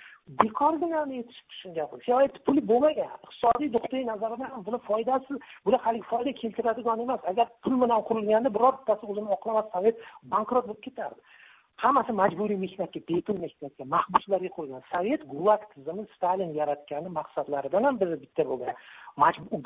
Bekorgina 0.41 0.99
aytishibdi 1.01 1.55
shunga 1.61 1.87
sovet 2.07 2.35
puli 2.45 2.61
bo'lmagan. 2.71 3.09
Iqtisodiy 3.25 3.69
nuqtai 3.75 4.03
nazardan 4.11 4.65
buni 4.67 4.79
foydasi 4.89 5.33
buni 5.65 5.77
haligi 5.85 6.05
foyda 6.11 6.31
keltiradigan 6.41 6.99
emas. 7.05 7.21
Agar 7.31 7.47
pul 7.63 7.75
bilan 7.83 8.05
qurilganda 8.09 8.53
birortasi 8.57 9.03
o'zini 9.11 9.33
oqlamas 9.37 9.67
sovet 9.73 10.05
bankrot 10.35 10.69
bo'lib 10.69 10.83
ketardi. 10.87 11.19
Hammasi 11.83 12.11
majburiy 12.21 12.57
mehnatga 12.57 12.99
bepul 13.09 13.39
mehnatga 13.43 13.85
mahbuslarga 13.95 14.51
qo'ygan. 14.57 14.83
Sovet 14.91 15.21
gulag 15.31 15.61
tizimi 15.73 16.05
stalin 16.15 16.51
yaratgani 16.59 17.09
maqsadlaridan 17.19 17.87
ham 17.87 17.99
biri 18.01 18.17
bitta 18.23 18.43
bo'lgan. 18.51 18.75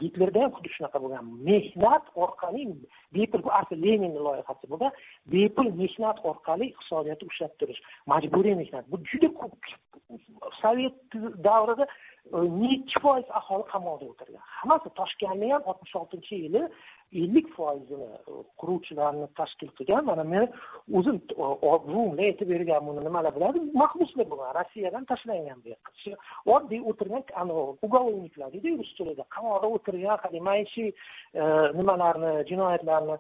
Gitlerda 0.02 0.43
ham 0.43 0.52
xuddi 0.58 0.74
shunaqa 0.76 1.02
bo'lgan. 1.04 1.32
Mehnat 1.50 2.06
orqali 2.24 2.65
bepul 3.15 3.45
bu 3.45 3.52
asli 3.60 3.78
leninni 3.86 4.22
loyihasi 4.28 4.72
bo'lgan 4.74 4.91
bepul 5.34 5.72
mehnat 5.82 6.17
orqali 6.32 6.72
iqtisodiyotni 6.74 7.32
ushlab 7.32 7.54
turish. 7.60 7.82
Majburiy 8.12 8.56
mehnat. 8.62 8.86
Bu 8.91 8.98
juda 9.12 9.30
ko'p 9.39 9.74
sovet 10.62 10.98
davrida 11.48 11.86
e, 12.36 12.38
nechi 12.62 12.98
foiz 13.04 13.28
aholi 13.39 13.65
qamoqda 13.74 14.06
o'tirgan. 14.12 14.43
Hammasi 14.60 14.89
toshkentni 15.00 15.54
ham 15.54 15.69
oltmish 15.69 15.95
oltinchi 16.02 16.36
yili 16.45 16.63
ellik 17.13 17.48
foizini 17.56 18.10
e, 18.30 18.34
quruvchilarni 18.62 19.28
tashkil 19.39 19.72
qilgan. 19.78 20.06
Mana 20.06 20.24
men 20.24 20.48
o'zim 21.00 21.17
e, 21.34 21.45
buvimlar 21.88 22.24
aytib 22.30 22.50
bergan 22.54 22.86
buni 22.88 23.06
nimalar 23.08 23.36
biladi 23.38 23.63
mahbuslar 23.82 24.30
bo'lgan 24.32 24.56
rossiyadan 24.60 25.06
tashlangan 25.12 25.62
bu 25.63 25.74
yoqqa 25.74 26.17
oddiy 26.56 26.82
o'tirgan 26.91 27.54
уголовниклар 27.88 28.54
deydi 28.54 28.78
rus 28.82 28.91
tilida. 28.98 29.24
Qamoqda 29.36 29.67
o'tirgan 29.76 30.17
haligi 30.24 30.43
maishiy 30.50 30.89
e, 30.89 31.43
nimalarni 31.80 32.34
jinoyatlarni 32.52 33.17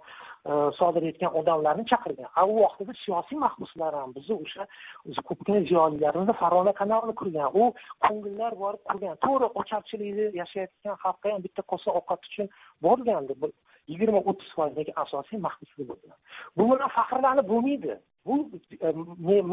E, 0.47 0.51
sodir 0.79 1.03
etgan 1.11 1.33
odamlarni 1.39 1.83
chaqirgan. 1.91 2.29
A 2.39 2.45
u 2.47 2.53
vaqtida 2.63 2.93
siyosiy 3.03 3.39
mahbuslar 3.45 3.93
ham 3.99 4.13
bizni 4.17 4.35
o'sha 4.43 4.63
ko'pgina 5.29 5.61
ziyolilarimiz 5.69 6.29
farg'ona 6.41 6.73
kanalini 6.81 7.15
qurgan. 7.21 7.49
U 7.61 7.63
ko'ngillar 8.05 8.53
borib 8.63 8.83
qurgan. 8.89 9.19
To'g'ri 9.25 9.47
ocharchilikda 9.61 10.25
yashayotgan 10.41 10.95
xalqqa 11.03 11.33
ham 11.33 11.43
bitta 11.47 11.61
kosa 11.71 11.89
ovqat 11.99 12.21
uchun 12.29 12.47
borgandi. 12.85 13.35
Yigirma 13.91 14.19
o'ttiz 14.29 14.49
foizdagi 14.57 14.93
asosiy 15.03 15.39
mahbuslik 15.47 15.87
bo'lgan. 15.91 16.17
Bu 16.57 16.63
bilan 16.71 16.95
faxrlanib 16.97 17.47
bo'lmaydi. 17.51 17.99
Bu 18.27 18.35
e, 18.87 18.89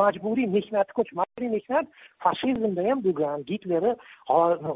majburiy 0.02 0.46
mehnat 0.56 0.88
majburiy 1.20 1.50
mehnat 1.56 1.86
fashizmda 2.24 2.82
ham 2.88 2.98
bo'lgan. 3.06 3.44
Gitlerni 3.50 3.92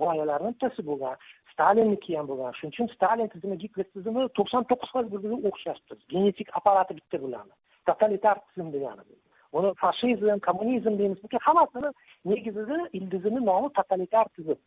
g'oyalarini 0.02 0.52
bittasi 0.54 0.86
bo'lgan. 0.90 1.16
Stalinniki 1.60 2.16
ham 2.16 2.26
bo'lgan 2.30 2.54
shuning 2.58 2.74
uchun 2.74 2.88
stalin 2.94 3.28
tizimi 3.32 3.56
gitler 3.62 3.86
tizimi 3.94 4.22
to'qson 4.38 4.62
to'qqiz 4.70 4.90
foiz 4.94 5.08
bir 5.12 5.20
biriga 5.24 5.48
o'xshashdir 5.50 5.98
genetik 6.12 6.48
apparati 6.58 6.96
bitta 6.98 7.16
bo'ladi 7.24 7.52
totalitar 7.88 8.36
tizim 8.46 8.68
degani 8.76 9.02
buni 9.54 9.74
fashizm 9.82 10.38
kommunizm 10.46 10.94
deymiz 10.98 11.18
hammasini 11.46 11.90
negizida 12.32 12.78
ildizini 12.98 13.40
nomi 13.50 13.68
totalitar 13.78 14.26
tizim 14.36 14.58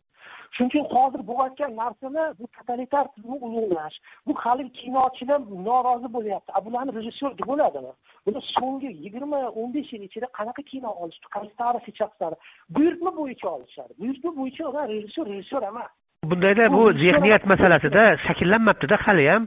shuning 0.56 0.70
uchun 0.70 0.84
hozir 0.94 1.20
bo'layotgan 1.30 1.72
narsani 1.82 2.22
bu 2.38 2.46
totalitar 2.56 3.04
tizimni 3.14 3.38
ulug'lash 3.46 3.96
bu 4.26 4.32
haligi 4.44 4.72
kinochilar 4.80 5.40
norozi 5.68 6.08
bo'lyapti 6.16 6.50
a 6.58 6.64
bularni 6.66 6.92
rejissyor 6.98 7.32
bo'ladimi 7.50 7.92
buni 8.26 8.40
so'nggi 8.54 8.90
yigirma 9.04 9.40
o'n 9.60 9.68
besh 9.76 9.90
yil 9.94 10.02
ichida 10.08 10.28
qanaqa 10.38 10.62
kino 10.70 10.90
olishdi 11.02 11.26
qaysi 11.34 11.54
tarixiy 11.62 11.92
hechaqlari 11.92 12.36
buyurtma 12.76 13.10
bo'yicha 13.20 13.48
olishadi 13.56 13.92
buyurtma 14.00 14.30
bo'yicha 14.40 14.64
ular 14.70 14.84
rejissyor 14.94 15.26
rejissyor 15.32 15.62
emas 15.72 15.92
bundayda 16.30 16.72
bu 16.72 16.92
zehniyat 16.92 17.46
masalasida 17.46 18.04
shakllanmabdida 18.26 18.96
haliyam 19.06 19.46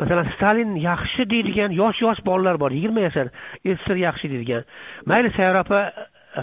masalan 0.00 0.26
stalin 0.34 0.76
yaxshi 0.88 1.22
deydigan 1.32 1.70
yosh 1.80 2.00
yosh 2.06 2.20
bolalar 2.26 2.56
bor 2.62 2.70
yigirma 2.70 3.00
yashar 3.06 3.26
sssr 3.64 3.96
yaxshi 4.06 4.30
deydigan. 4.32 4.62
Mayli 5.06 5.30
sayyor 5.36 5.56
opa 5.62 5.80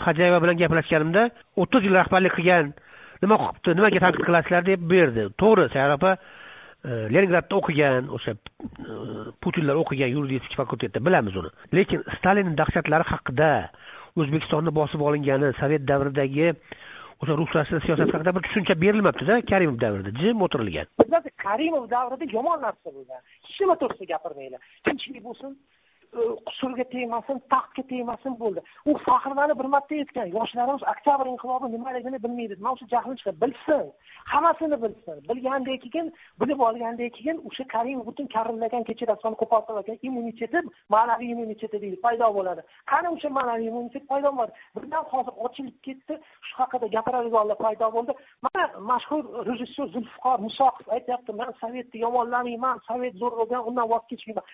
hajayeva 0.05 0.39
bilan 0.43 0.57
gaplashganimda 0.63 1.23
o'ttiz 1.61 1.87
yil 1.87 1.95
rahbarlik 2.01 2.33
qilgan 2.37 2.73
nima 3.23 3.35
qilibdi 3.41 3.77
nimaga 3.79 3.99
tanqid 4.05 4.23
qilasizlar 4.27 4.65
deb 4.71 4.85
buyurdi 4.91 5.23
to'g'ri 5.41 5.67
sayyor 5.73 5.95
opa 5.97 6.11
e, 6.15 6.91
leningradda 7.13 7.55
o'qigan 7.59 8.09
o'sha 8.17 8.33
e, 8.33 8.93
putinlar 9.43 9.75
o'qigan 9.83 10.09
yuridik 10.15 10.55
fakultetda 10.61 10.99
bilamiz 11.07 11.35
uni. 11.41 11.51
Lekin 11.77 12.05
stalinni 12.17 12.55
dahshatlari 12.61 13.05
haqida 13.13 13.51
o'zbekistonni 14.19 14.71
bosib 14.79 15.01
olingani 15.07 15.53
sovet 15.59 15.87
davridagi 15.91 16.53
o'sha 17.21 17.33
ruslashtirish 17.41 17.85
siyosati 17.87 18.13
haqida 18.15 18.35
bir 18.35 18.43
tushuncha 18.47 18.75
berilmabdida 18.83 19.35
karimov 19.51 19.77
davrida. 19.83 20.11
Jim 20.21 20.41
o'tirilgan. 20.45 20.87
Karimov 21.45 21.85
davrida 21.95 22.25
yomon 22.37 22.61
narsa 22.65 22.89
bo'lgan 22.97 23.21
hech 23.45 23.59
nima 23.63 23.75
to'g'risida 23.81 24.11
gapirmanglar. 24.13 24.61
Tinchlik 24.87 25.23
bo'lsin. 25.27 25.51
Qusurga 26.11 26.83
tegmasin 26.93 27.37
taxtga 27.53 27.83
tegmasin 27.91 28.33
bo'ldi. 28.39 28.61
U 28.89 28.97
faxrlanib 29.07 29.57
bir 29.61 29.67
marta 29.73 29.95
aytgan 29.95 30.27
yoshlarimiz 30.37 30.83
oktyabr 30.93 31.25
inqilobi 31.33 31.71
nimaligini 31.75 32.19
bilmaydi. 32.23 32.55
Mana 32.65 32.75
shu 32.79 32.85
jahli 32.93 33.15
chiqadi. 33.19 33.41
Bilsin 33.43 33.85
hammasini 34.33 34.77
bilsin. 34.83 35.17
Bilgandan 35.29 35.77
keyin 35.83 36.07
bilib 36.41 36.59
olgandan 36.67 37.09
keyin 37.17 37.37
o'sha 37.47 37.63
karimov 37.73 38.05
butun 38.09 38.27
karillagan 38.35 38.83
kechirasini 38.89 39.35
qo'poltirgan 39.41 39.97
immuniteti 40.07 40.59
ma'naviy 40.93 41.31
immuniteti 41.33 41.77
deydi 41.83 41.97
paydo 42.05 42.27
bo'ladi. 42.37 42.61
Qani 42.91 43.07
o'sha 43.15 43.29
ma'naviy 43.37 43.67
immunitet 43.71 44.05
paydo 44.11 44.29
bo'ladi? 44.37 44.51
Birdan 44.75 45.03
hozir 45.11 45.33
ochilib 45.45 45.77
ketdi. 45.87 46.13
Shu 46.47 46.53
haqida 46.61 46.87
gapiradiganlar 46.95 47.57
paydo 47.65 47.87
bo'ldi. 47.95 48.11
Mana 48.45 48.63
mashhur 48.91 49.23
rejissyor 49.49 49.87
zulfiqor 49.95 50.37
musoqov 50.47 50.85
aytyapti 50.95 51.31
man 51.39 51.51
sovetni 51.61 51.97
yomonlamayman 52.05 52.77
sovet 52.89 53.13
zo'r 53.21 53.33
bo'lgan 53.39 53.61
undan 53.69 53.85
voz 53.93 54.03
kechmayman. 54.11 54.45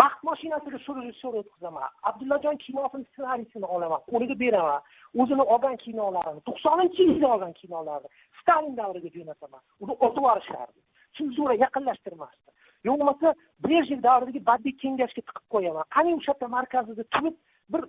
Vaqt 0.00 0.20
mashinasi 0.30 0.65
hozir 0.72 1.02
rejissyor 1.02 1.34
o'tkazaman 1.40 1.88
abdullajon 2.08 2.56
kinosini 2.64 3.04
ssenariysini 3.04 3.66
olaman 3.74 4.00
qo'liga 4.10 4.36
beraman. 4.44 4.80
O'zini 5.20 5.44
olgan 5.54 5.76
kinolarini 5.84 6.40
to'qsoninchi 6.48 7.02
yilda 7.10 7.26
olgan 7.34 7.52
kinolarini 7.60 8.08
stalin 8.40 8.74
davriga 8.80 9.10
jo'nataman. 9.16 9.62
Uni 9.82 9.92
otib 10.06 10.22
yuborishardi 10.22 10.80
senzura 11.18 11.54
yaqinlashtirmasdi. 11.64 12.50
Yo 12.86 12.92
bo'lmasa 12.98 13.34
brejnev 13.64 14.00
davridagi 14.08 14.40
badiiy 14.50 14.76
kengashga 14.82 15.22
tiqib 15.28 15.46
qo'yaman. 15.54 15.84
Qani 15.96 16.14
o'sha 16.18 16.32
yerda 16.32 16.48
markazida 16.56 17.04
turib 17.14 17.36
bir 17.72 17.82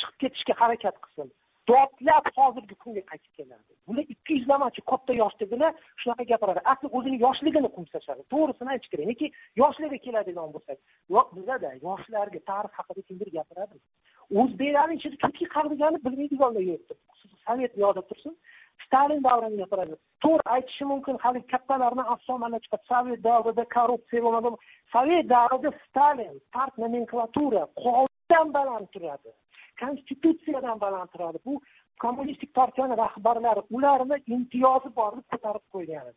chiqib 0.00 0.16
ketishga 0.22 0.54
harakat 0.62 0.96
qilsin. 1.04 1.28
Dodlab 1.70 2.26
hozirgi 2.36 2.74
kunga 2.82 3.02
qaytib 3.10 3.32
keladi. 3.38 3.72
Bular 3.88 4.04
ikki 4.14 4.32
yuzlamachi 4.38 4.80
katta 4.90 5.12
yoshdagina 5.22 5.68
shunaqa 6.02 6.24
gapiradi. 6.32 6.60
Asli 6.72 6.88
o'zini 6.98 7.18
yoshligini 7.26 7.70
qo'msashadi 7.76 8.22
to'g'risini 8.32 8.70
aytish 8.74 8.90
kerak. 8.92 9.06
Neki 9.12 9.26
yoshlarga 9.62 9.98
keladigan 10.06 10.52
bo'lsak. 10.54 10.78
Yo'q 11.14 11.26
bizada 11.38 11.70
yoshlarga 11.86 12.40
tarix 12.50 12.72
haqida 12.78 13.02
kimdir 13.08 13.28
gapiradi? 13.38 13.76
O'zbeklarni 14.40 14.94
ichida 14.98 15.16
turkiy 15.24 15.48
qarg'igani 15.56 15.98
bilmaydiganlar 16.06 16.64
yo'q 16.70 16.98
sovet 17.48 17.72
yoqda 17.84 18.02
tursin. 18.08 18.34
Stalin 18.84 19.20
davrini 19.26 19.56
gapiradi. 19.62 19.94
To'g'ri 20.24 20.44
aytishi 20.54 20.84
mumkin 20.92 21.16
hali 21.24 21.40
kattalarni 21.52 22.04
afsonalar 22.14 22.60
chiqadi. 22.64 22.84
Sovet 22.92 23.20
davrida 23.28 23.64
korrupsiya 23.76 24.20
bo'lmadi 24.26 24.48
sovet 24.94 25.26
davrida 25.34 25.70
stalin 25.86 26.34
part 26.54 26.74
nomenklatura 26.82 27.62
qoldan 27.84 28.46
baland 28.56 28.88
turadi. 28.94 29.30
Konstitutsiyadan 29.82 30.80
baland 30.80 31.10
turadi 31.12 31.38
bu 31.46 31.60
kommunistik 32.04 32.54
partiyani 32.54 32.96
rahbarlari 33.04 33.62
ularni 33.70 34.16
imtiyozi 34.36 34.90
bor 34.98 35.16
deb 35.16 35.26
ko'tarib 35.32 35.64
qo'ygan 35.74 36.14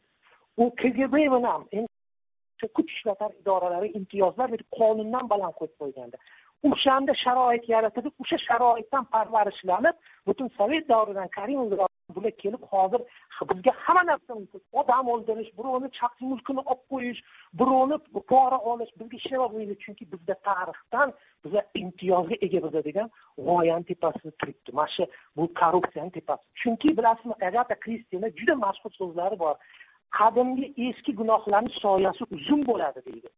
u 0.62 0.70
kgb 0.82 1.16
bilan 1.36 1.62
kuch 2.76 2.92
ishlatar 2.98 3.32
idoralari 3.42 3.90
imtiyozlar 4.00 4.52
berib 4.54 4.70
qonundan 4.80 5.30
baland 5.34 5.56
qo'yib 5.60 5.76
qo'ygandi 5.82 6.18
o'shanda 6.70 7.14
sharoit 7.24 7.64
yaratilib 7.74 8.14
o'sha 8.24 8.38
sharoitdan 8.48 9.06
parvarishlanib 9.14 9.96
butun 10.28 10.48
sovet 10.58 10.90
davridan 10.94 11.30
karimov 11.38 11.72
bular 12.16 12.32
kelib 12.44 12.64
hozir 12.72 13.02
bizga 13.50 13.72
hamma 13.84 14.04
narsa 14.12 14.32
mumkin 14.40 14.62
odam 14.82 15.08
o'ldirish 15.14 15.52
birovni 15.60 15.90
shaxsiy 16.00 16.28
mulkini 16.32 16.62
olib 16.72 16.84
qo'yish 16.92 17.22
birovni 17.60 17.98
pora 18.32 18.60
olish 18.72 18.92
bizga 19.00 19.18
hech 19.18 19.80
chunki 19.86 20.04
bizda 20.14 20.36
tarixdan 20.48 21.14
biza 21.44 21.62
imtiyozga 21.82 22.36
ega 22.48 22.60
bo'ladigan 22.66 23.08
g'oyani 23.48 23.86
tepasida 23.92 24.32
turibdi. 24.40 24.72
Mana 24.80 24.92
shu 24.96 25.04
bu 25.38 25.44
korrupsiyani 25.62 26.12
tepasi 26.18 26.44
chunki 26.62 26.98
bilasizmi 26.98 27.36
agata 27.50 27.76
kristina 27.84 28.28
juda 28.40 28.56
mashhur 28.66 28.92
so'zlari 29.00 29.38
bor. 29.44 29.56
Qadimgi 30.18 30.66
eski 30.88 31.12
gunohlarni 31.20 31.72
soyasi 31.84 32.24
uzun 32.36 32.62
bo'ladi 32.70 33.00
deydi. 33.08 33.30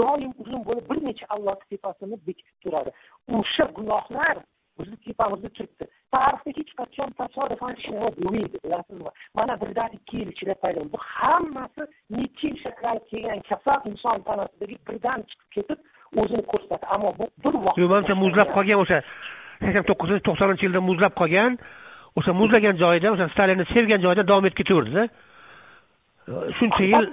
Doim 0.00 0.32
uzun 0.42 0.64
bo'lib 0.68 0.90
bir 0.90 0.98
necha 1.08 1.26
allohni 1.34 1.66
tepasini 1.70 2.16
bekitib 2.26 2.56
turadi. 2.64 2.90
O'sha 3.38 3.64
gunohlar 3.76 4.36
bizni 4.78 4.96
tepamizda 5.06 5.48
turibdi 5.56 5.84
tarixda 6.14 6.50
hech 6.58 6.72
qachon 6.80 7.10
tasodifan 7.20 7.74
nima 7.84 8.08
bo'lmaydi 8.16 8.58
bilasizmi? 8.64 9.10
Mana 9.38 9.54
birdan 9.62 9.90
ikki 9.98 10.16
yil 10.20 10.28
ichida 10.34 10.54
paydo 10.62 10.80
bu 10.92 10.98
hammasi 11.14 11.82
necha 12.16 12.48
yil 12.48 12.58
shakllanib 12.64 13.04
kelgan 13.10 13.40
kasal 13.50 13.80
inson 13.90 14.18
tanasidagi 14.28 14.76
birdan 14.88 15.18
chiqib 15.30 15.50
ketib 15.56 15.78
o'zini 16.20 16.44
ko'rsatadi. 16.52 16.86
Ammo 16.94 17.10
bu 17.18 17.24
bir 17.44 17.54
vaqt 17.66 17.78
manimcha 17.92 18.14
muzlab 18.24 18.48
qolgan 18.56 18.78
o'sha 18.84 18.98
sakson 19.64 19.84
to'qqiz 19.90 20.10
yuz 20.14 20.22
to'qsoninchi 20.28 20.64
yilda 20.66 20.80
muzlab 20.90 21.14
qolgan 21.20 21.58
o'sha 22.18 22.32
muzlagan 22.40 22.76
joyida 22.82 23.08
o'sha 23.14 23.26
stalinni 23.34 23.64
sevgan 23.74 24.00
joyida 24.04 24.22
davom 24.30 24.44
etib 24.48 24.58
ketaverdida 24.60 25.04
shuncha 26.58 26.84
yil 26.92 27.06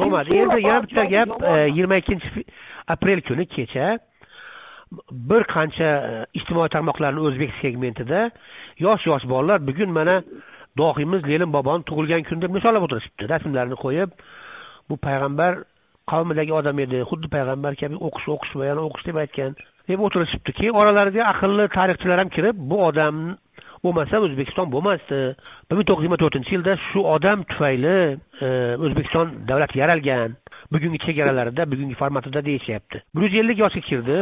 bo'lmadi 0.00 0.38
endi 0.42 0.58
yana 0.68 0.82
bitta 0.84 1.04
gap 1.14 1.28
yigirma 1.68 1.96
ikkinchi 2.02 2.44
aprel 2.94 3.20
kuni 3.28 3.46
kecha 3.56 3.98
bir 5.10 5.42
qancha 5.54 5.90
e, 6.10 6.12
ijtimoiy 6.38 6.70
tarmoqlarni 6.74 7.20
o'zbek 7.28 7.52
segmentida 7.62 8.30
yosh 8.84 9.06
yosh 9.10 9.24
bolalar 9.32 9.58
bugun 9.68 9.90
mana 9.98 10.16
dohiymiz 10.80 11.22
lenin 11.30 11.52
boboni 11.56 11.84
tug'ilgan 11.88 12.22
kun 12.28 12.42
deb 12.42 12.54
nishonlab 12.56 12.86
o'tirishibdi. 12.86 13.28
Rasmlarini 13.32 13.78
qo'yib 13.84 14.10
bu 14.88 14.96
payg'ambar 15.06 15.62
qavmidagi 16.12 16.52
odam 16.60 16.78
edi 16.84 17.04
xuddi 17.10 17.30
payg'ambar 17.36 17.78
kabi 17.82 18.00
o'qish 18.08 18.28
o'qish 18.34 18.54
va 18.58 18.68
yana 18.70 18.86
o'qish 18.88 19.06
deb 19.08 19.20
aytgan 19.24 19.56
deb 19.88 20.04
o'tirishibdi. 20.06 20.56
Keyin 20.58 20.78
oralariga 20.82 21.22
aqlli 21.32 21.68
tarixchilar 21.78 22.22
ham 22.22 22.30
kirib 22.36 22.56
bu 22.70 22.84
odam 22.88 23.16
bo'lmasa 23.84 24.20
o'zbekiston 24.26 24.70
bo'lmasdi 24.74 25.20
bir 25.68 25.76
ming 25.76 25.86
to'qqiz 25.88 26.02
yuz 26.02 26.10
yigirma 26.12 26.18
to'rtinchi 26.22 26.52
yilda 26.54 26.72
shu 26.88 27.00
odam 27.14 27.38
tufayli 27.50 27.96
e, 28.46 28.48
o'zbekiston 28.84 29.26
davlati 29.48 29.78
yaralgan. 29.82 30.30
Bugungi 30.72 30.98
chegaralarida 31.06 31.62
bugungi 31.72 31.94
formatida 32.02 32.44
deyishyapti. 32.48 33.02
Bir 33.14 33.22
yuz 33.22 33.34
ellik 33.40 33.58
yoshga 33.64 33.80
kirdi. 33.88 34.16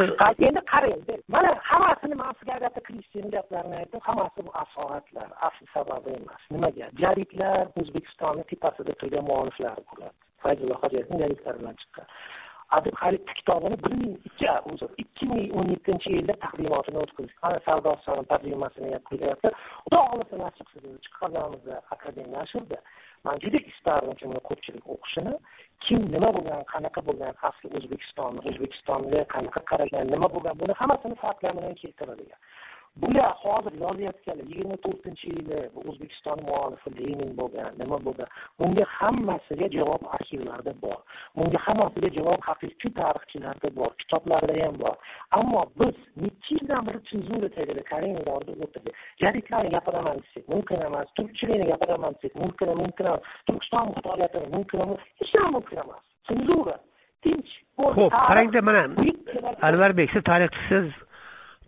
Endi 0.49 0.61
qarang 0.73 1.01
mana 1.35 1.51
hammasini 1.70 2.14
man 2.23 2.33
sizga 2.38 2.53
agata 2.61 2.81
kristini 2.88 3.31
gaplarini 3.37 3.77
aytdim. 3.81 4.01
Hammasi 4.09 4.46
bu 4.46 4.51
asoratlar 4.62 5.29
asl 5.46 5.64
sababi 5.75 6.11
emas. 6.20 6.42
Nimaga? 6.51 6.87
Jariklar 7.03 7.66
o'zbekistonni 7.81 8.44
tepasida 8.53 8.92
turgan 9.01 9.25
mualliflar 9.31 9.77
bo'ladi. 9.90 10.16
Fayzulla 10.42 10.77
hojatning 10.83 11.18
jariklari 11.23 11.59
bilan 11.61 11.75
chiqqan. 11.81 12.07
Adib 12.76 12.94
kitobini 13.38 13.76
bir 13.85 13.92
ming 14.00 14.16
ikki 14.28 14.48
o'zi 14.70 14.87
ikki 15.02 15.26
ming 15.33 15.46
o'n 15.59 15.70
yettinchi 15.74 16.16
yilda 16.16 16.35
taqdimotini 16.44 16.98
o'tkazdik 17.04 17.38
mana 17.44 17.61
savdo 17.66 17.96
son 18.06 18.24
tarjimasini 18.33 18.98
qilyapti 19.11 19.48
xudo 19.85 19.98
xohlasa 20.09 20.42
nasib 20.44 20.66
qilsa 20.72 20.98
chiqaramiz 21.06 21.64
akademik 21.94 22.33
nashrda 22.38 22.78
man 23.24 23.37
juda 23.44 23.59
istardim 23.72 24.14
buni 24.22 24.40
ko'pchilik 24.48 24.87
o'qishini. 24.94 25.35
Kim 25.85 26.00
nima 26.14 26.30
bo'lgan 26.37 26.62
qanaqa 26.72 27.00
bo'lgan 27.09 27.35
asli 27.48 27.68
o'zbekiston 27.78 28.40
o'zbekistonga 28.48 29.20
qanaqa 29.35 29.61
qaragan 29.70 30.11
nima 30.14 30.28
bo'lgan 30.35 30.59
buni 30.62 30.76
hammasini 30.80 31.16
faktlar 31.24 31.56
bilan 31.59 31.74
keltiradigan 31.83 32.40
bular 32.96 33.33
hozir 33.42 33.74
yozayotganlar 33.85 34.46
yigirma 34.50 34.76
to'rtinchi 34.85 35.26
yili 35.35 35.59
o'zbekiston 35.88 36.38
muallifi 36.48 36.90
lenin 36.98 37.31
bo'lgan 37.40 37.70
nima 37.81 37.98
bo'lgan? 38.07 38.29
Bunga 38.59 38.85
hammasiga 38.98 39.68
javob 39.76 40.03
arxivlarda 40.16 40.72
bor. 40.85 40.98
Bunga 41.37 41.59
hammasiga 41.66 42.11
javob 42.18 42.40
haqiqiy 42.48 42.92
tarixchilarda 43.00 43.68
bor 43.79 43.90
kitoblarda 44.00 44.55
ham 44.62 44.76
bor. 44.83 44.96
Ammo 45.38 45.62
biz 45.81 45.96
necha 46.24 46.50
yildan 46.57 46.87
beri 46.87 47.00
senzura 47.11 47.48
tagida 47.57 47.83
karimov 47.92 48.24
davrida 48.29 48.64
o'tirdik 48.66 48.94
jariklarni 49.22 49.70
gapiraman 49.76 50.16
desak 50.22 50.44
mumkin 50.55 50.81
emas. 50.88 51.09
Turkchilikni 51.18 51.66
gapiraman 51.72 52.14
desak 52.14 52.35
mumkin 52.42 52.68
mumkin 52.83 53.05
emas. 53.11 53.22
Turkiston 53.46 53.85
muxtoriyatini 53.90 54.48
mumkin 54.57 54.79
emas 54.87 55.00
hech 55.20 55.35
nima 55.35 55.50
mumkin 55.57 55.79
emas. 55.85 56.03
Senzura 56.29 56.76
tinch 57.22 57.50
ho'p 57.79 58.12
qarangda 58.29 58.61
mana 58.68 58.83
anvarbek 59.68 60.11
siz 60.14 60.22
tarixchisiz 60.31 60.87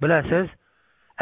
bilasiz 0.02 0.46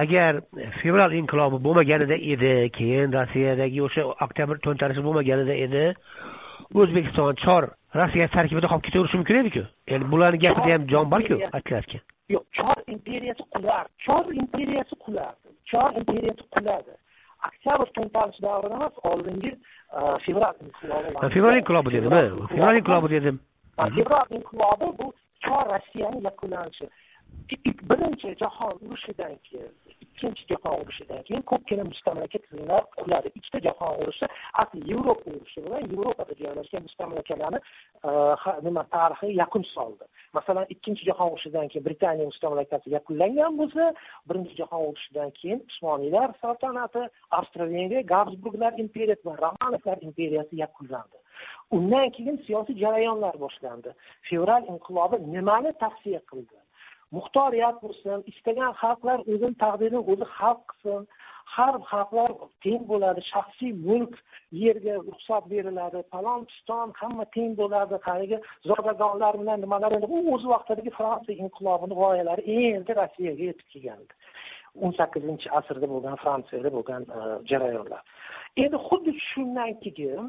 agar 0.02 0.40
fevral 0.80 1.12
inqilobi 1.20 1.58
bo'lmaganida 1.66 2.16
edi 2.34 2.54
keyin 2.78 3.12
rossiyadagi 3.18 3.82
o'sha 3.86 4.06
oktyabr 4.26 4.62
to'ntarishi 4.66 5.04
bo'lmaganida 5.06 5.54
edi 5.66 5.84
o'zbekiston 6.80 7.34
chor 7.44 7.68
rossiya 7.98 8.28
tarkibida 8.36 8.70
qolib 8.72 8.86
ketaverishi 8.86 9.20
mumkin 9.20 9.42
ediku. 9.42 9.62
Endi 9.94 10.10
bularni 10.12 10.38
gapida 10.46 10.72
ham 10.74 10.88
jon 10.92 11.10
borku 11.12 11.36
aytilayotgan 11.58 12.02
yo'q 12.34 12.44
chor 12.58 12.78
imperiyasi 12.94 13.44
qulardi 13.54 13.90
chor 14.06 14.24
imperiyasi 14.42 14.94
qulardi 15.04 15.48
chor 15.70 15.90
imperiyasi 16.00 16.44
quladi. 16.54 16.92
Oktyabr 17.48 17.92
to'ntarishi 17.96 18.42
davrida 18.46 18.74
emas 18.78 18.96
oldingi 19.10 19.52
e, 19.52 20.00
fevral 20.24 20.56
inqilobi 20.66 21.30
fevral 21.34 21.60
inqilobi 21.60 21.94
dedimi? 21.96 22.22
Fevral 22.52 22.80
inqilobi 22.80 23.12
dedim. 23.16 23.40
Fevral 23.96 24.34
inqilobi 24.38 24.90
bu 24.98 25.06
chor 25.44 25.64
rossiyani 25.72 26.24
yakunlanishi 26.28 26.90
birinchi 27.90 28.36
jahon 28.40 28.78
urushidan 28.86 29.34
keyin 29.46 29.70
ikkinchi 30.04 30.44
jahon 30.50 30.80
urushidan 30.82 31.22
keyin 31.28 31.42
ko'pgina 31.50 31.84
mustamlaka 31.90 32.38
tizimlar 32.44 32.84
quladi 33.00 33.32
ikkita 33.38 33.60
jahon 33.66 33.94
urushi 34.02 34.26
asli 34.62 34.80
yevropa 34.90 35.30
urushi 35.30 35.64
bilan 35.64 35.82
yevropada 35.92 36.34
joylashgan 36.42 36.82
mustamlakalarni 36.88 37.60
nima 38.66 38.84
tarixi 38.94 39.32
yakun 39.42 39.64
soldi 39.74 40.04
masalan 40.38 40.66
ikkinchi 40.74 41.08
jahon 41.10 41.32
urushidan 41.34 41.68
keyin 41.72 41.86
britaniya 41.88 42.30
mustamlakasi 42.32 42.94
yakunlangan 42.96 43.58
bo'lsa 43.60 43.84
birinchi 44.28 44.54
jahon 44.60 44.86
urushidan 44.90 45.30
keyin 45.40 45.64
usmoniylar 45.70 46.28
saltanati 46.42 47.02
avstro 47.38 47.64
vengriya 47.74 48.06
gabsburglar 48.14 48.72
imperiyasi 48.84 49.28
va 49.30 49.36
romanovlar 49.44 49.98
imperiyasi 50.08 50.62
yakunlandi 50.64 51.18
undan 51.76 52.10
keyin 52.16 52.42
siyosiy 52.46 52.80
jarayonlar 52.84 53.34
boshlandi 53.44 53.90
fevral 54.30 54.64
inqilobi 54.72 55.16
nimani 55.34 55.72
tavsiya 55.82 56.20
qildi 56.32 56.56
muxtoriyat 57.16 57.76
bo'lsin 57.84 58.18
istagan 58.32 58.72
xalqlar 58.82 59.18
o'zini 59.32 59.56
taqdirini 59.64 60.00
o'zi 60.12 60.26
hal 60.36 60.56
qilsin 60.68 61.02
har 61.54 61.74
xalqlar 61.90 62.30
teng 62.64 62.82
bo'ladi 62.90 63.22
shaxsiy 63.32 63.72
mulk 63.88 64.14
yerga 64.64 64.94
ruxsat 65.08 65.44
beriladi 65.52 66.00
falon 66.12 66.44
piston 66.50 66.88
hamma 67.00 67.24
teng 67.36 67.52
bo'ladi 67.60 67.96
haligi 68.06 68.38
zodagonlar 68.70 69.34
bilan 69.40 69.58
nimalar 69.64 69.92
u 70.16 70.18
o'z 70.34 70.44
vaqtidagi 70.52 70.90
fransiya 70.98 71.40
inqilobini 71.44 71.94
g'oyalari 72.02 72.42
endi 72.58 72.92
rossiyaga 73.00 73.42
yetib 73.50 73.66
kelgandi. 73.72 74.12
O'n 74.84 74.92
sakkizinchi 75.00 75.48
asrda 75.58 75.86
bo'lgan 75.94 76.16
fransiyada 76.22 76.70
bo'lgan 76.76 77.02
e, 77.18 77.20
jarayonlar. 77.50 78.02
Endi 78.62 78.78
xuddi 78.88 79.12
shundan 79.30 79.72
keyin 79.84 80.26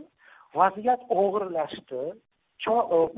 vaziyat 0.59 1.01
og'irlashdi. 1.21 2.03
E, 2.67 2.71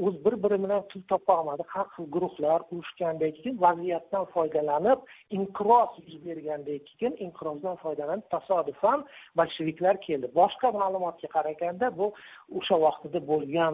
o'z 0.06 0.26
bir 0.26 0.36
biri 0.44 0.64
bilan 0.64 0.84
til 0.92 1.02
topolmadi. 1.12 1.64
Har 1.68 1.88
xil 1.96 2.06
guruhlar 2.16 2.62
urushgandan 2.72 3.32
keyin 3.38 3.58
vaziyatdan 3.66 4.26
foydalanib 4.36 5.00
inqiroz 5.38 5.92
yuz 6.06 6.16
bergandan 6.26 6.80
keyin 6.88 7.16
inqirozdan 7.26 7.76
foydalanib 7.84 8.28
tasodifan 8.36 9.06
bolsheviklar 9.38 9.96
keldi. 10.08 10.28
Boshqa 10.40 10.72
ma'lumotga 10.82 11.28
qaraganda 11.36 11.88
bu 11.98 12.08
o'sha 12.58 12.76
vaqtida 12.86 13.20
bo'lgan 13.32 13.74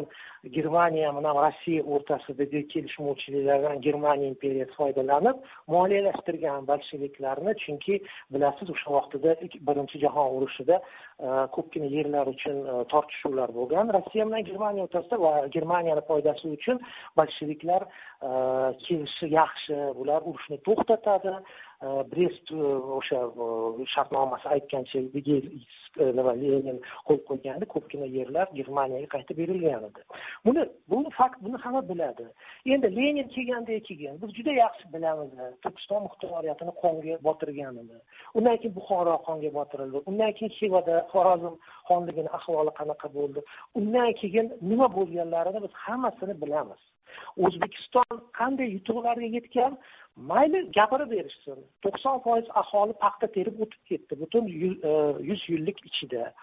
germaniya 0.55 1.09
bilan 1.17 1.35
rossiya 1.45 1.83
o'rtasidagi 1.93 2.59
kelishmovchiliklardan 2.73 3.81
germaniya 3.85 4.27
imperiyasi 4.33 4.73
foydalanib 4.81 5.37
moliyalashtirgan 5.75 6.67
bolsheviklarni 6.71 7.53
chunki 7.63 7.95
bilasiz 8.33 8.67
o'sha 8.75 8.89
vaqtida 8.97 9.31
birinchi 9.67 9.97
jahon 10.05 10.29
urushida 10.37 10.75
e, 11.25 11.27
ko'pgina 11.55 11.87
yerlar 11.97 12.25
uchun 12.35 12.57
e, 12.71 12.73
tortishuvlar 12.93 13.49
bo'lgan. 13.59 13.85
Rossiya 13.97 14.23
bilan 14.29 14.43
germaniya 14.49 14.83
o'rtasida 14.87 15.17
va 15.25 15.33
germaniyani 15.59 16.05
foydasi 16.07 16.47
uchun 16.57 16.81
bolsheviklar 17.17 17.85
eh, 18.27 18.69
kelishi 18.85 19.33
yaxshi 19.35 19.79
bular 19.99 20.25
urushni 20.31 20.57
to'xtatadi. 20.67 21.35
Brest 21.81 22.51
o'sha 22.97 23.19
shartnomasi 23.93 24.47
aytgancha 24.55 24.99
nima 25.97 26.33
lenin 26.41 26.77
qo'l 27.07 27.19
qo'yganda 27.29 27.65
ko'pgina 27.73 28.07
yerlar 28.17 28.47
germaniyaga 28.59 29.07
qaytib 29.15 29.37
berilgan 29.41 29.85
edi 29.89 30.01
buni 30.45 30.65
buni 30.91 31.09
fakt 31.19 31.41
buni 31.45 31.57
hamma 31.63 31.81
biladi. 31.89 32.25
Endi 32.65 32.87
lenin 32.95 33.27
kelganda 33.35 33.79
keyin 33.87 34.19
biz 34.21 34.35
juda 34.37 34.53
yaxshi 34.63 34.85
bilamiz 34.93 35.31
turkiston 35.63 36.03
muxtoriyatini 36.07 36.73
qonga 36.81 37.15
botirganini. 37.27 37.97
Undan 38.37 38.57
keyin 38.61 38.75
buxoro 38.75 39.15
qonga 39.27 39.49
botirildi. 39.57 39.97
Undan 40.09 40.31
keyin 40.37 40.53
xivada 40.59 40.95
xorazm 41.13 41.55
xonligini 41.89 42.29
ahvoli 42.37 42.71
qanaqa 42.79 43.07
bo'ldi? 43.17 43.41
Undan 43.79 44.13
keyin 44.21 44.47
nima 44.71 44.87
bo'lganlarini 44.97 45.59
biz 45.65 45.73
hammasini 45.85 46.35
bilamiz. 46.43 46.81
O'zbekiston 47.45 48.15
qanday 48.39 48.67
yutuqlarga 48.75 49.27
yetgan? 49.37 49.73
Mayli 50.31 50.59
gapirib 50.77 51.11
berishsin. 51.11 51.59
To'qson 51.83 52.17
foiz 52.25 52.47
aholi 52.61 52.93
paxta 53.03 53.27
terib 53.35 53.61
o'tib 53.63 53.81
ketdi. 53.89 54.19
Butun 54.21 54.47
yuz 55.29 55.41
e, 55.41 55.51
yillik 55.53 55.79
ichida. 55.89 56.33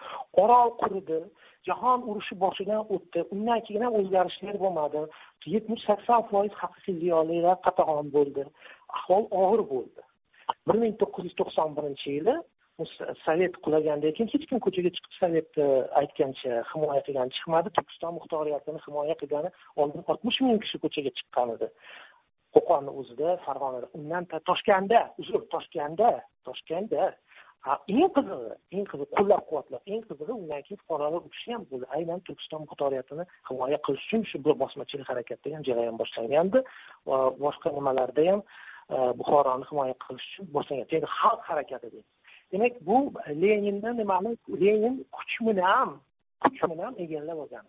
Orol 0.43 0.69
quridi. 0.81 1.19
Jahon 1.67 1.99
urushi 2.09 2.35
boshidan 2.43 2.83
o'tdi. 2.95 3.25
Undan 3.33 3.59
keyin 3.67 3.85
ham 3.85 3.95
o'zgarishlar 3.99 4.59
bo'lmadi. 4.63 5.05
Yetmish 5.53 5.83
sakson 5.89 6.21
foiz 6.31 6.53
haqiqiy 6.61 6.99
ziyolilar 7.03 7.57
qatag'on 7.67 8.13
bo'ldi. 8.17 8.43
Ahvol 8.97 9.25
og'ir 9.41 9.63
bo'ldi. 9.73 10.01
bir 10.67 10.75
ming 10.83 10.93
to'qqiz 11.01 11.27
yuz 11.27 11.35
to'qson 11.41 11.75
birinchi 11.77 12.13
yili 12.17 12.35
sovet 13.25 13.55
qulagandan 13.65 14.11
keyin 14.17 14.29
hech 14.33 14.45
kim 14.49 14.59
ko'chaga 14.65 14.89
chiqib 14.95 15.13
sovetni 15.19 15.67
aytgancha 16.01 16.59
himoya 16.71 17.01
qilgani 17.07 17.35
chiqmadi. 17.37 17.73
Turkiston 17.77 18.13
muxtoriyatini 18.17 18.79
himoya 18.85 19.15
qilgani 19.21 19.49
oldin 19.81 20.05
oltmish 20.11 20.39
ming 20.45 20.59
kishi 20.65 20.77
ko'chaga 20.83 21.11
chiqqan 21.19 21.53
edi. 21.55 21.67
Qo'qonni 22.57 22.91
o'zida 22.99 23.37
farg'onada 23.45 23.87
undan 23.99 24.23
toshkentda 24.49 24.99
uzr 25.21 25.41
toshkentda 25.53 26.09
toshkentda 26.49 27.13
eng 27.67 28.09
qizig'i 28.15 28.51
eng 28.77 28.85
qizig'i 28.91 29.07
qo'llab 29.17 29.43
quvvatlab 29.49 29.91
eng 29.93 30.03
qizig'i 30.09 30.33
undan 30.41 30.61
keyin 30.65 30.79
fuqarolar 30.83 31.21
urushi 31.27 31.53
ham 31.53 31.63
bo'ldi. 31.71 31.85
Aynan 31.97 32.19
turkiston 32.27 32.63
muxtoriyatini 32.65 33.25
himoya 33.49 33.79
qilish 33.85 34.05
uchun 34.07 34.23
shu 34.29 34.37
bir 34.45 34.55
bosmachilik 34.61 35.07
harakatda 35.11 35.55
ham 35.55 35.63
jarayon 35.69 35.97
boshlangandi. 36.01 36.59
Va 37.09 37.17
boshqa 37.45 37.73
nimalarda 37.77 38.27
ham 38.29 38.41
e, 38.95 38.97
buxoroni 39.19 39.65
himoya 39.71 39.95
qilish 40.05 40.27
uchun 40.29 40.51
boshlangan 40.57 40.87
endi 40.97 41.09
xalq 41.19 41.41
harakati 41.49 41.87
deydi 41.93 42.07
demak 42.51 42.73
bu 42.87 42.97
leninni 43.41 43.91
nimani? 44.01 44.31
Lenin 44.61 44.95
kuch 45.17 45.33
bilan 45.47 45.89
kuch 46.43 46.61
bilan 46.71 46.93
egallab 47.03 47.43
olgan 47.43 47.65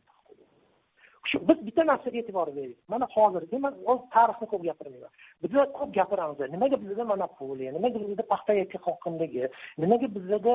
shu 1.28 1.38
biz 1.48 1.58
bitta 1.66 1.82
narsaga 1.90 2.18
e'tibor 2.22 2.48
beraylik. 2.56 2.78
Mana 2.92 3.06
hozirgi 3.14 3.58
man 3.64 3.74
tarixni 4.14 4.46
ko'p 4.52 4.62
gapirmayman. 4.68 5.10
Biza 5.42 5.66
ko'p 5.78 5.90
gapiramiz. 5.98 6.38
Nimaga 6.54 6.76
bizada 6.82 7.04
monopoliya 7.12 7.72
nimaga 7.76 7.98
bizada 8.02 8.24
paxta 8.32 8.52
yakka 8.60 8.78
hokimligi 8.86 9.44
nimaga 9.82 10.06
bizada 10.16 10.54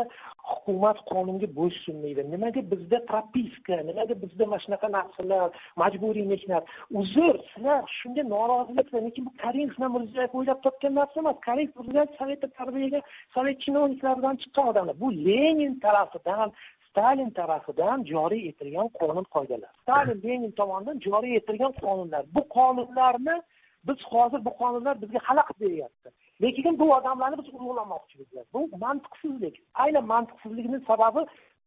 hukumat 0.50 0.98
qonunga 1.12 1.48
bo'ysunmaydi 1.60 2.24
nimaga 2.34 2.62
bizda 2.72 2.98
propiska 3.12 3.76
nimaga 3.90 4.14
bizda 4.24 4.44
mana 4.52 4.62
shunaqa 4.66 4.88
narsalar 4.98 5.50
majburiy 5.82 6.26
mehnat. 6.34 6.64
Uzr 7.00 7.36
sizlar 7.52 7.82
shunga 8.00 8.24
noroziliklar 8.34 9.02
lekin 9.08 9.26
bu 9.28 9.32
karimov 9.44 9.76
bilan 9.78 9.92
mirziyoyev 9.96 10.38
o'ylab 10.40 10.60
topgan 10.66 10.94
narsa 11.00 11.20
emas. 11.24 11.38
Karimov 11.48 11.82
mirziyoyev 11.86 12.12
sovetda 12.20 12.48
tarbiyaga 12.60 13.00
sovet 13.36 13.58
chinovniklaridan 13.64 14.36
chiqqan 14.42 14.66
odamlar. 14.72 14.96
Bu 15.04 15.08
lenin 15.28 15.74
tarafidan 15.84 16.50
stalin 16.94 17.32
tarafidan 17.38 18.04
joriy 18.06 18.44
etilgan 18.50 18.90
qonun 19.02 19.26
qoidalar 19.36 19.72
stalin 19.82 20.20
lenin 20.26 20.52
tomonidan 20.60 21.00
joriy 21.08 21.38
etilgan 21.40 21.74
qonunlar. 21.84 22.24
Bu 22.36 22.42
qonunlarni 22.56 23.36
biz 23.88 24.00
hozir 24.12 24.46
bu 24.46 24.52
qonunlar 24.62 25.02
bizga 25.02 25.20
xalaqit 25.28 25.58
beryapti. 25.64 26.10
Lekin 26.42 26.80
bu 26.80 26.86
odamlarni 26.98 27.38
biz 27.42 27.50
ulug'lamoqchimiz 27.56 28.28
bu 28.54 28.62
mantiqsizlik. 28.86 29.56
Aynan 29.84 30.06
mantiqsizlikni 30.14 30.80
sababi 30.90 31.22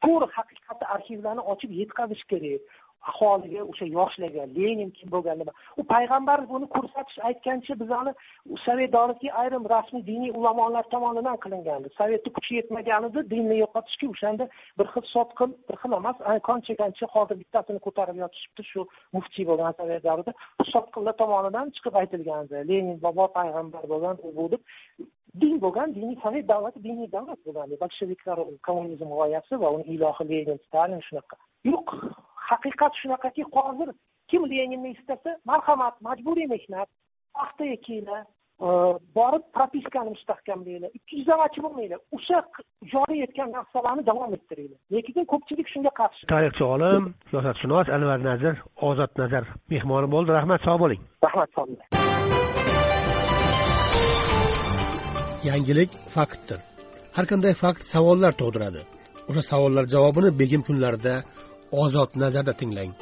to'g'ri 0.04 0.26
haqiqatni 0.36 0.86
arxivlarni 0.94 1.42
ochib 1.52 1.70
yetkazish 1.80 2.24
kerak. 2.30 2.62
Aholiga 3.10 3.62
o'sha 3.70 3.86
yoshlarga 3.96 4.44
lenin 4.56 4.90
kim 4.96 5.08
bo'lgan 5.14 5.38
nima 5.40 5.52
u 5.80 5.82
payg'ambar 5.92 6.38
buni 6.52 6.66
ko'rsatish 6.74 7.18
aytgancha 7.28 7.74
bizani 7.82 8.12
sovet 8.66 8.92
davlatga 8.96 9.30
ayrim 9.42 9.64
rasmiy 9.74 10.04
diniy 10.10 10.32
ulamolar 10.38 10.84
tomonidan 10.94 11.36
qilingandi. 11.44 11.88
Sovetni 11.98 12.30
kuchi 12.36 12.52
yetmagan 12.58 13.08
edi 13.08 13.24
dinni 13.32 13.56
yo'qotishga 13.62 14.06
o'shanda 14.14 14.48
bir 14.78 14.86
xil 14.94 15.06
sotqin 15.14 15.50
bir 15.68 15.76
xil 15.82 15.98
emas 16.00 16.16
qancha 16.48 16.78
qancha 16.82 17.06
hozir 17.14 17.36
bittasini 17.42 17.80
ko'tarib 17.86 18.22
yotishibdi 18.24 18.68
shu 18.70 18.86
muftiy 19.16 19.48
bo'lgan 19.50 19.78
sovet 19.80 20.02
davrida 20.08 20.32
sotqinlar 20.72 21.14
tomonidan 21.22 21.74
chiqib 21.76 22.00
aytilgandi. 22.02 22.64
Lenin 22.70 22.96
bobo 23.06 23.26
payg'ambar 23.38 23.84
bo'lgan 23.92 24.16
u 24.26 24.34
bu 24.38 24.50
deb 24.52 24.62
din 25.40 25.58
bo'lgan 25.64 25.94
diniy 25.96 26.16
sovet 26.24 26.46
davlati 26.52 26.82
diniy 26.88 27.08
davlat 27.16 27.40
bo'lgan 27.46 27.74
bolsheviklar 27.82 28.38
kommunizm 28.68 29.10
g'oyasi 29.18 29.60
va 29.62 29.74
uni 29.76 29.84
ilohi 29.96 30.24
lenin 30.30 30.58
stalin 30.66 31.02
shunaqa. 31.08 31.36
Yo'q. 31.72 31.98
Haqiqat 32.50 32.92
shunaqaki 33.02 33.42
hozir 33.54 33.88
kim 34.30 34.42
leninni 34.50 34.90
istasa 34.96 35.30
marhamat 35.50 35.94
majburiy 36.06 36.46
mehnat 36.54 36.88
paxta 37.36 37.64
ekinglar 37.76 38.22
e, 38.66 38.68
borib 39.18 39.44
propiskani 39.56 40.10
mustahkamlanglar 40.16 40.90
ikki 40.98 41.12
yuzlamachi 41.20 41.58
bo'lmanglar 41.64 42.00
o'sha 42.16 42.38
joriy 42.92 43.20
etgan 43.26 43.50
narsalarni 43.56 44.02
davom 44.10 44.30
ettiringlar 44.38 44.80
lekin 44.94 45.24
ko'pchilik 45.32 45.68
shunga 45.74 45.92
qarshi. 46.00 46.22
Tarixchi 46.34 46.64
olim 46.74 47.02
siyosatshunos 47.30 47.86
anvar 47.96 48.18
nazir 48.30 48.54
ozod 48.88 49.12
nazar 49.22 49.44
mehmoni 49.72 50.08
bo'ldi. 50.14 50.30
Rahmat 50.38 50.60
sog' 50.66 50.80
bo'ling. 50.84 51.00
Rahmat 51.26 51.50
sog' 51.56 51.68
bo'ling. 51.70 51.90
Yangilik 55.50 55.90
faktdir. 56.14 56.60
Har 57.16 57.24
qanday 57.30 57.54
fakt 57.64 57.82
savollar 57.94 58.32
tug'diradi. 58.40 58.80
O'sha 59.30 59.42
savollar 59.52 59.84
javobini 59.94 60.30
begim 60.40 60.62
kunlarida 60.68 61.14
ozod 61.70 62.16
nazarda 62.16 62.52
tinglang. 62.52 62.92